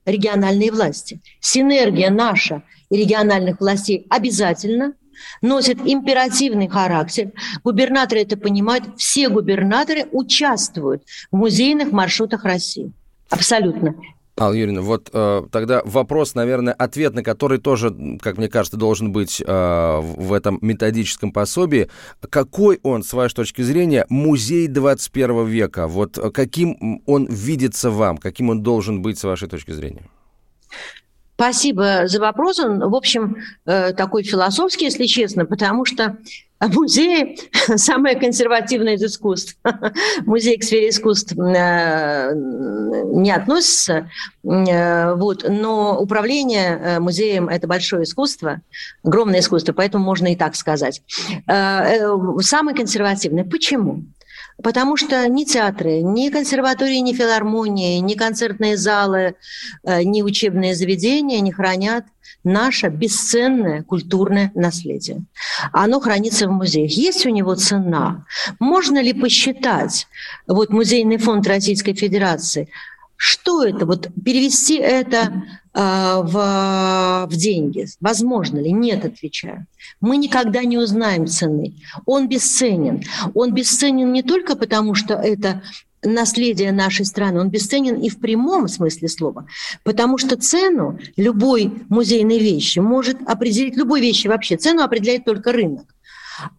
региональные 0.05 0.73
власти. 0.73 1.21
Синергия 1.41 2.11
наша 2.11 2.63
и 2.91 2.97
региональных 2.97 3.61
властей 3.61 4.07
обязательно 4.09 4.95
носит 5.43 5.79
императивный 5.85 6.69
характер. 6.69 7.33
Губернаторы 7.65 8.23
это 8.23 8.37
понимают. 8.37 8.85
Все 8.97 9.29
губернаторы 9.29 10.07
участвуют 10.13 11.03
в 11.31 11.37
музейных 11.37 11.93
маршрутах 11.93 12.45
России. 12.45 12.93
Абсолютно. 13.29 13.95
Алла 14.39 14.55
Юрьевна, 14.55 14.83
вот 14.83 15.11
э, 15.13 15.43
тогда 15.51 15.83
вопрос, 15.85 16.35
наверное, 16.35 16.73
ответ 16.73 17.15
на 17.15 17.23
который 17.23 17.59
тоже, 17.59 17.95
как 18.21 18.39
мне 18.39 18.49
кажется, 18.49 18.79
должен 18.79 19.13
быть 19.13 19.43
э, 19.45 20.01
в 20.01 20.33
этом 20.33 20.59
методическом 20.63 21.33
пособии. 21.33 21.89
Какой 22.31 22.79
он, 22.83 23.03
с 23.03 23.13
вашей 23.13 23.35
точки 23.35 23.63
зрения, 23.63 24.07
музей 24.09 24.69
21 24.69 25.47
века? 25.47 25.89
Вот 25.89 26.19
каким 26.33 27.03
он 27.07 27.27
видится 27.27 27.91
вам, 27.91 28.19
каким 28.19 28.51
он 28.51 28.63
должен 28.63 29.03
быть, 29.03 29.19
с 29.19 29.25
вашей 29.25 29.49
точки 29.49 29.73
зрения? 29.73 30.09
Спасибо 31.41 32.09
за 32.09 32.19
вопрос. 32.19 32.59
Он, 32.59 32.81
в 32.81 32.97
общем, 32.97 33.37
э, 33.65 33.93
такой 33.93 34.25
философский, 34.25 34.87
если 34.87 35.07
честно, 35.07 35.47
потому 35.47 35.85
что 35.85 36.19
музей– 36.61 37.39
самое 37.77 38.17
консервативное 38.17 38.95
из 38.95 39.05
искусств. 39.05 39.57
Музей 40.27 40.59
к 40.59 40.65
сфере 40.65 40.89
искусств 40.89 41.35
э, 41.39 42.33
не 42.35 43.31
относится, 43.31 44.11
э, 44.43 45.15
вот, 45.15 45.47
но 45.49 46.01
управление 46.01 46.99
музеем– 46.99 47.49
это 47.51 47.69
большое 47.69 48.03
искусство, 48.03 48.61
огромное 49.05 49.39
искусство, 49.39 49.73
поэтому 49.73 50.05
можно 50.05 50.33
и 50.33 50.35
так 50.35 50.57
сказать. 50.57 51.03
Самое 51.47 52.77
консервативное. 52.77 53.45
Почему? 53.45 54.03
Потому 54.63 54.97
что 54.97 55.29
ни 55.29 55.45
театры, 55.45 56.03
ни 56.03 56.31
консерватории, 56.31 56.97
ни 56.97 57.13
филармонии, 57.13 57.99
ни 57.99 58.15
концертные 58.15 58.77
залы, 58.77 59.37
ни 59.85 60.23
учебные 60.23 60.75
заведения 60.75 61.41
не 61.41 61.53
хранят 61.53 62.05
наше 62.45 62.89
бесценное 62.89 63.83
культурное 63.83 64.51
наследие. 64.55 65.23
Оно 65.73 66.01
хранится 66.01 66.49
в 66.49 66.53
музеях. 66.53 66.91
Есть 66.93 67.27
у 67.27 67.31
него 67.31 67.55
цена? 67.55 68.27
Можно 68.59 69.01
ли 69.03 69.13
посчитать, 69.13 70.07
вот 70.47 70.71
музейный 70.71 71.19
фонд 71.19 71.47
Российской 71.47 71.95
Федерации, 71.95 72.69
что 73.17 73.65
это? 73.65 73.85
Вот 73.85 74.09
перевести 74.25 74.77
это 74.77 75.43
э, 75.68 75.68
в, 75.79 77.27
в 77.31 77.37
деньги. 77.37 77.87
Возможно 78.01 78.59
ли? 78.59 78.73
Нет, 78.73 79.05
отвечаю. 79.05 79.67
Мы 80.01 80.17
никогда 80.17 80.65
не 80.65 80.77
узнаем 80.77 81.27
цены. 81.27 81.75
Он 82.05 82.29
бесценен. 82.29 83.05
Он 83.35 83.55
бесценен 83.55 84.13
не 84.13 84.23
только 84.23 84.57
потому, 84.57 84.95
что 84.95 85.15
это 85.15 85.63
наследие 86.03 86.73
нашей 86.73 87.05
страны, 87.05 87.41
он 87.41 87.51
бесценен 87.51 87.97
и 87.97 88.09
в 88.09 88.19
прямом 88.19 88.69
смысле 88.69 89.09
слова, 89.09 89.47
потому 89.83 90.17
что 90.17 90.37
цену 90.37 90.99
любой 91.17 91.73
музейной 91.89 92.39
вещи 92.39 92.79
может 92.79 93.19
определить, 93.27 93.77
любой 93.77 94.01
вещи 94.01 94.29
вообще, 94.29 94.57
цену 94.57 94.83
определяет 94.83 95.25
только 95.25 95.53
рынок. 95.53 95.87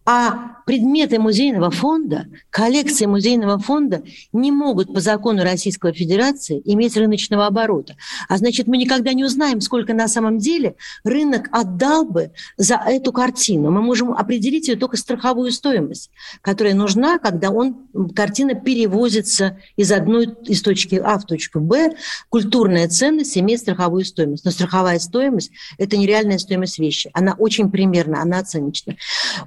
А 0.04 0.62
предметы 0.66 1.18
музейного 1.18 1.70
фонда, 1.70 2.26
коллекции 2.50 3.06
музейного 3.06 3.58
фонда 3.58 4.02
не 4.32 4.52
могут 4.52 4.92
по 4.92 5.00
закону 5.00 5.42
Российской 5.42 5.92
Федерации 5.92 6.60
иметь 6.64 6.96
рыночного 6.96 7.46
оборота. 7.46 7.96
А 8.28 8.36
значит, 8.36 8.66
мы 8.66 8.76
никогда 8.76 9.12
не 9.12 9.24
узнаем, 9.24 9.60
сколько 9.60 9.94
на 9.94 10.08
самом 10.08 10.38
деле 10.38 10.76
рынок 11.04 11.48
отдал 11.52 12.04
бы 12.04 12.32
за 12.56 12.74
эту 12.74 13.12
картину. 13.12 13.70
Мы 13.70 13.82
можем 13.82 14.12
определить 14.12 14.68
ее 14.68 14.76
только 14.76 14.96
страховую 14.96 15.50
стоимость, 15.52 16.10
которая 16.42 16.74
нужна, 16.74 17.18
когда 17.18 17.50
он, 17.50 17.88
картина 18.14 18.54
перевозится 18.54 19.58
из 19.76 19.90
одной 19.92 20.28
из 20.44 20.62
точки 20.62 20.96
А 21.02 21.18
в 21.18 21.24
точку 21.24 21.60
Б. 21.60 21.96
Культурная 22.28 22.88
ценность 22.88 23.36
имеет 23.38 23.60
страховую 23.60 24.04
стоимость. 24.04 24.44
Но 24.44 24.50
страховая 24.50 24.98
стоимость– 24.98 25.52
это 25.78 25.96
нереальная 25.96 26.38
стоимость 26.38 26.78
вещи. 26.78 27.10
Она 27.12 27.34
очень 27.38 27.70
примерна, 27.70 28.22
она 28.22 28.38
оценочна. 28.38 28.96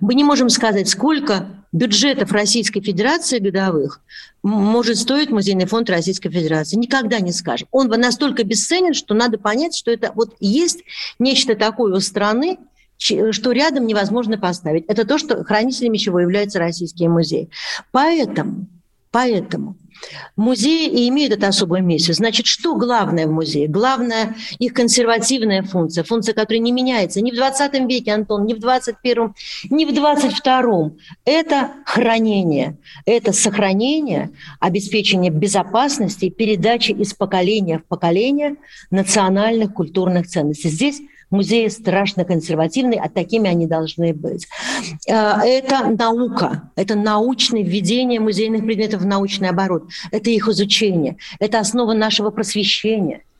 Мы 0.01 0.15
не 0.15 0.22
не 0.23 0.27
можем 0.27 0.49
сказать, 0.49 0.87
сколько 0.87 1.49
бюджетов 1.73 2.31
Российской 2.31 2.79
Федерации 2.79 3.39
годовых 3.39 3.99
может 4.41 4.97
стоить 4.97 5.29
Музейный 5.29 5.65
фонд 5.65 5.89
Российской 5.89 6.29
Федерации. 6.29 6.77
Никогда 6.77 7.19
не 7.19 7.33
скажем. 7.33 7.67
Он 7.71 7.87
настолько 7.89 8.45
бесценен, 8.45 8.93
что 8.93 9.13
надо 9.15 9.37
понять, 9.37 9.75
что 9.75 9.91
это 9.91 10.13
вот 10.15 10.35
есть 10.39 10.83
нечто 11.19 11.55
такое 11.55 11.93
у 11.93 11.99
страны, 11.99 12.57
что 12.97 13.51
рядом 13.51 13.85
невозможно 13.85 14.37
поставить. 14.37 14.85
Это 14.87 15.05
то, 15.05 15.17
что 15.17 15.43
хранителями 15.43 15.97
чего 15.97 16.21
является 16.21 16.57
Российский 16.57 17.09
музей. 17.09 17.49
Поэтому, 17.91 18.67
поэтому 19.13 19.77
Музеи 20.35 20.87
и 20.87 21.07
имеют 21.09 21.33
это 21.33 21.47
особое 21.47 21.81
место. 21.81 22.13
Значит, 22.13 22.45
что 22.45 22.75
главное 22.75 23.27
в 23.27 23.31
музее? 23.31 23.67
Главное 23.67 24.35
их 24.59 24.73
консервативная 24.73 25.63
функция, 25.63 26.03
функция, 26.03 26.33
которая 26.33 26.59
не 26.59 26.71
меняется 26.71 27.21
ни 27.21 27.31
в 27.31 27.35
20 27.35 27.73
веке, 27.87 28.11
Антон, 28.11 28.45
ни 28.45 28.53
в 28.53 28.59
21, 28.59 29.33
ни 29.69 29.85
в 29.85 29.93
22. 29.93 30.91
Это 31.25 31.71
хранение, 31.85 32.77
это 33.05 33.31
сохранение, 33.31 34.31
обеспечение 34.59 35.31
безопасности, 35.31 36.29
передачи 36.29 36.91
из 36.91 37.13
поколения 37.13 37.79
в 37.79 37.85
поколение 37.85 38.55
национальных 38.91 39.73
культурных 39.73 40.27
ценностей. 40.27 40.69
Здесь 40.69 41.01
музеи 41.29 41.67
страшно 41.67 42.25
консервативные, 42.25 42.99
а 42.99 43.09
такими 43.09 43.49
они 43.49 43.67
должны 43.67 44.13
быть. 44.13 44.47
Э, 45.07 45.39
это 45.43 45.89
наука, 45.97 46.71
это 46.75 46.95
научное 46.95 47.63
введение 47.63 48.19
музейных 48.19 48.65
предметов 48.65 49.01
в 49.01 49.05
научный 49.05 49.49
оборот, 49.49 49.89
это 50.11 50.29
их 50.29 50.47
изучение, 50.47 51.17
это 51.39 51.59
основа 51.59 51.93
нашего 51.93 52.29
просвещения– 52.29 53.21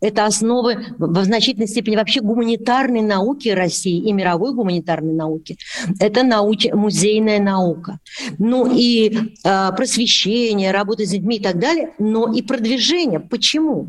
это 0.00 0.26
основы 0.26 0.86
в 0.98 1.24
значительной 1.24 1.66
степени 1.66 1.96
вообще 1.96 2.20
гуманитарной 2.20 3.00
науки 3.00 3.48
России 3.48 4.08
и 4.08 4.12
мировой 4.12 4.54
гуманитарной 4.54 5.12
науки. 5.12 5.58
Это 5.98 6.22
науч... 6.22 6.66
музейная 6.72 7.40
наука. 7.40 7.98
Ну 8.38 8.70
и 8.72 9.10
э, 9.44 9.72
просвещение, 9.76 10.70
работа 10.70 11.04
с 11.04 11.10
детьми 11.10 11.36
и 11.36 11.42
так 11.42 11.58
далее, 11.58 11.94
но 11.98 12.32
и 12.32 12.42
продвижение. 12.42 13.18
Почему? 13.18 13.88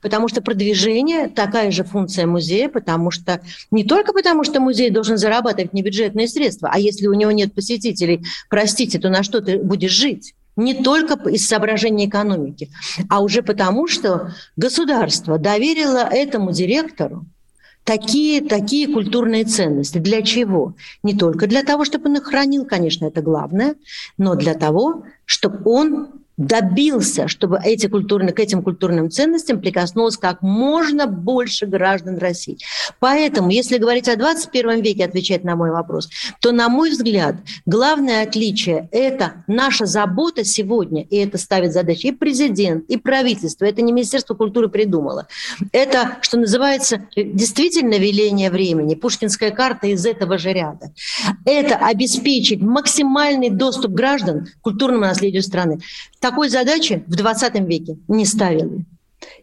Потому 0.00 0.28
что 0.28 0.42
продвижение 0.42 1.28
такая 1.28 1.70
же 1.70 1.84
функция 1.84 2.26
музея, 2.26 2.68
потому 2.68 3.10
что 3.10 3.40
не 3.70 3.84
только 3.84 4.12
потому, 4.12 4.44
что 4.44 4.60
музей 4.60 4.90
должен 4.90 5.16
зарабатывать 5.16 5.72
небюджетные 5.72 6.28
средства, 6.28 6.70
а 6.72 6.78
если 6.78 7.06
у 7.06 7.14
него 7.14 7.30
нет 7.30 7.54
посетителей, 7.54 8.24
простите, 8.48 8.98
то 8.98 9.08
на 9.08 9.22
что 9.22 9.40
ты 9.40 9.58
будешь 9.58 9.92
жить? 9.92 10.34
не 10.56 10.72
только 10.72 11.28
из 11.28 11.46
соображений 11.46 12.06
экономики, 12.06 12.70
а 13.10 13.20
уже 13.20 13.42
потому, 13.42 13.86
что 13.86 14.32
государство 14.56 15.38
доверило 15.38 16.08
этому 16.10 16.50
директору 16.50 17.26
такие, 17.86 18.42
такие 18.42 18.88
культурные 18.88 19.44
ценности. 19.44 19.98
Для 19.98 20.20
чего? 20.22 20.74
Не 21.02 21.14
только 21.14 21.46
для 21.46 21.62
того, 21.62 21.84
чтобы 21.84 22.10
он 22.10 22.16
их 22.16 22.24
хранил, 22.24 22.64
конечно, 22.66 23.06
это 23.06 23.22
главное, 23.22 23.76
но 24.18 24.34
для 24.34 24.54
того, 24.54 25.04
чтобы 25.24 25.70
он 25.70 26.08
добился, 26.36 27.28
чтобы 27.28 27.58
эти 27.64 27.86
культурные, 27.86 28.32
к 28.32 28.40
этим 28.40 28.62
культурным 28.62 29.10
ценностям 29.10 29.60
прикоснулось 29.60 30.16
как 30.16 30.42
можно 30.42 31.06
больше 31.06 31.66
граждан 31.66 32.18
России. 32.18 32.58
Поэтому, 33.00 33.50
если 33.50 33.78
говорить 33.78 34.08
о 34.08 34.16
21 34.16 34.82
веке, 34.82 35.04
отвечать 35.04 35.44
на 35.44 35.56
мой 35.56 35.70
вопрос, 35.70 36.08
то, 36.40 36.52
на 36.52 36.68
мой 36.68 36.90
взгляд, 36.90 37.36
главное 37.64 38.22
отличие– 38.22 38.88
это 38.92 39.44
наша 39.46 39.86
забота 39.86 40.44
сегодня, 40.44 41.02
и 41.02 41.16
это 41.16 41.38
ставит 41.38 41.72
задачи 41.72 42.06
и 42.06 42.12
президент, 42.12 42.84
и 42.88 42.96
правительство, 42.96 43.64
это 43.64 43.82
не 43.82 43.92
Министерство 43.92 44.34
культуры 44.34 44.68
придумало. 44.68 45.26
Это, 45.72 46.18
что 46.20 46.36
называется, 46.36 47.06
действительно 47.16 47.94
веление 47.94 48.50
времени, 48.50 48.94
пушкинская 48.94 49.50
карта 49.50 49.86
из 49.86 50.04
этого 50.04 50.36
же 50.36 50.52
ряда. 50.52 50.92
Это 51.44 51.76
обеспечить 51.76 52.60
максимальный 52.60 53.48
доступ 53.48 53.92
граждан 53.92 54.46
к 54.46 54.62
культурному 54.62 55.06
наследию 55.06 55.42
страны 55.42 55.80
такой 56.30 56.48
задачи 56.48 57.04
в 57.06 57.14
20 57.14 57.54
веке 57.60 57.96
не 58.08 58.24
ставили. 58.24 58.84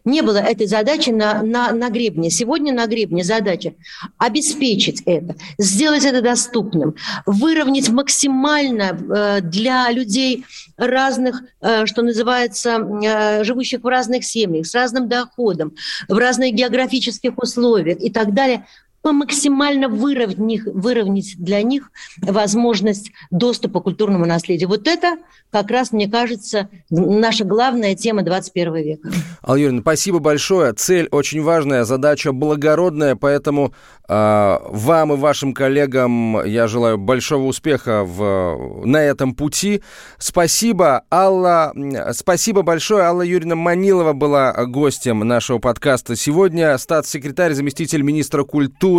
Не 0.04 0.20
было 0.20 0.36
этой 0.36 0.66
задачи 0.66 1.10
на, 1.10 1.42
на, 1.42 1.72
на 1.72 1.88
гребне. 1.88 2.30
Сегодня 2.30 2.74
на 2.74 2.86
гребне 2.86 3.24
задача 3.24 3.72
обеспечить 4.18 5.02
это, 5.06 5.34
сделать 5.58 6.04
это 6.04 6.20
доступным, 6.20 6.94
выровнять 7.24 7.88
максимально 7.88 8.82
э, 8.82 9.40
для 9.40 9.90
людей 9.90 10.44
разных, 10.76 11.42
э, 11.62 11.86
что 11.86 12.02
называется, 12.02 12.76
э, 12.76 13.44
живущих 13.44 13.82
в 13.82 13.86
разных 13.86 14.24
семьях, 14.24 14.66
с 14.66 14.74
разным 14.74 15.08
доходом, 15.08 15.74
в 16.08 16.18
разных 16.18 16.52
географических 16.52 17.38
условиях 17.38 17.98
и 18.00 18.10
так 18.10 18.34
далее, 18.34 18.66
максимально 19.12 19.88
выровнять, 19.88 20.62
выровнять 20.64 21.34
для 21.36 21.62
них 21.62 21.90
возможность 22.18 23.10
доступа 23.30 23.80
к 23.80 23.84
культурному 23.84 24.24
наследию. 24.24 24.68
Вот 24.68 24.88
это 24.88 25.16
как 25.50 25.70
раз, 25.70 25.92
мне 25.92 26.08
кажется, 26.08 26.68
наша 26.90 27.44
главная 27.44 27.94
тема 27.94 28.22
21 28.22 28.74
века. 28.76 29.10
Алла 29.46 29.56
Юрьевна, 29.56 29.82
спасибо 29.82 30.18
большое. 30.18 30.72
Цель 30.72 31.08
очень 31.10 31.42
важная, 31.42 31.84
задача 31.84 32.32
благородная, 32.32 33.14
поэтому 33.14 33.74
э, 34.08 34.58
вам 34.68 35.12
и 35.12 35.16
вашим 35.16 35.52
коллегам 35.52 36.44
я 36.44 36.66
желаю 36.66 36.98
большого 36.98 37.44
успеха 37.44 38.04
в, 38.04 38.84
на 38.84 39.02
этом 39.02 39.34
пути. 39.34 39.82
Спасибо, 40.18 41.04
Алла. 41.10 41.72
Спасибо 42.12 42.62
большое. 42.62 43.04
Алла 43.04 43.22
Юрьевна 43.22 43.54
Манилова 43.54 44.12
была 44.12 44.52
гостем 44.66 45.20
нашего 45.20 45.58
подкаста 45.58 46.16
сегодня. 46.16 46.76
Статс-секретарь, 46.78 47.52
заместитель 47.52 48.02
министра 48.02 48.44
культуры 48.44 48.93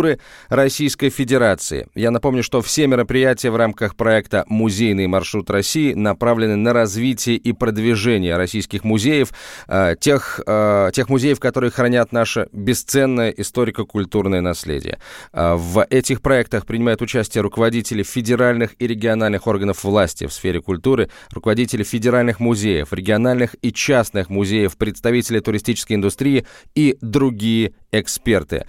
Российской 0.48 1.10
Федерации. 1.10 1.88
Я 1.94 2.10
напомню, 2.10 2.42
что 2.42 2.60
все 2.62 2.86
мероприятия 2.86 3.50
в 3.50 3.56
рамках 3.56 3.96
проекта 3.96 4.44
«Музейный 4.48 5.06
маршрут 5.06 5.50
России» 5.50 5.92
направлены 5.94 6.36
направлены 6.36 6.56
на 6.56 6.72
развитие 6.72 7.36
и 7.36 7.52
продвижение 7.52 8.36
российских 8.36 8.84
музеев, 8.84 9.32
э, 9.68 9.94
тех, 9.98 10.40
э, 10.46 10.90
тех 10.92 11.08
музеев, 11.08 11.40
которые 11.40 11.70
хранят 11.70 12.12
наше 12.12 12.48
бесценное 12.52 13.30
историко-культурное 13.30 14.40
наследие. 14.40 14.98
Э, 15.32 15.54
в 15.54 15.86
этих 15.90 16.20
проектах 16.20 16.66
принимают 16.66 17.02
участие 17.02 17.42
руководители 17.42 18.02
федеральных 18.02 18.74
и 18.78 18.86
региональных 18.86 19.46
органов 19.46 19.84
власти 19.84 20.26
в 20.26 20.32
сфере 20.32 20.60
культуры, 20.60 21.08
руководители 21.30 21.82
федеральных 21.82 22.40
музеев, 22.40 22.92
региональных 22.92 23.54
и 23.62 23.72
частных 23.72 24.30
музеев, 24.30 24.76
представители 24.76 25.40
туристической 25.40 25.96
индустрии 25.96 26.46
и 26.74 26.96
другие 27.00 27.72
эксперты. 27.92 28.66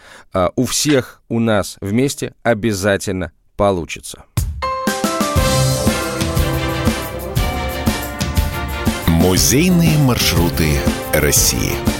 У 0.56 0.66
всех 0.66 1.17
у 1.30 1.40
нас 1.40 1.78
вместе 1.82 2.34
обязательно 2.44 3.32
получится. 3.56 4.24
Музейные 9.08 9.98
маршруты 9.98 10.80
России. 11.14 11.97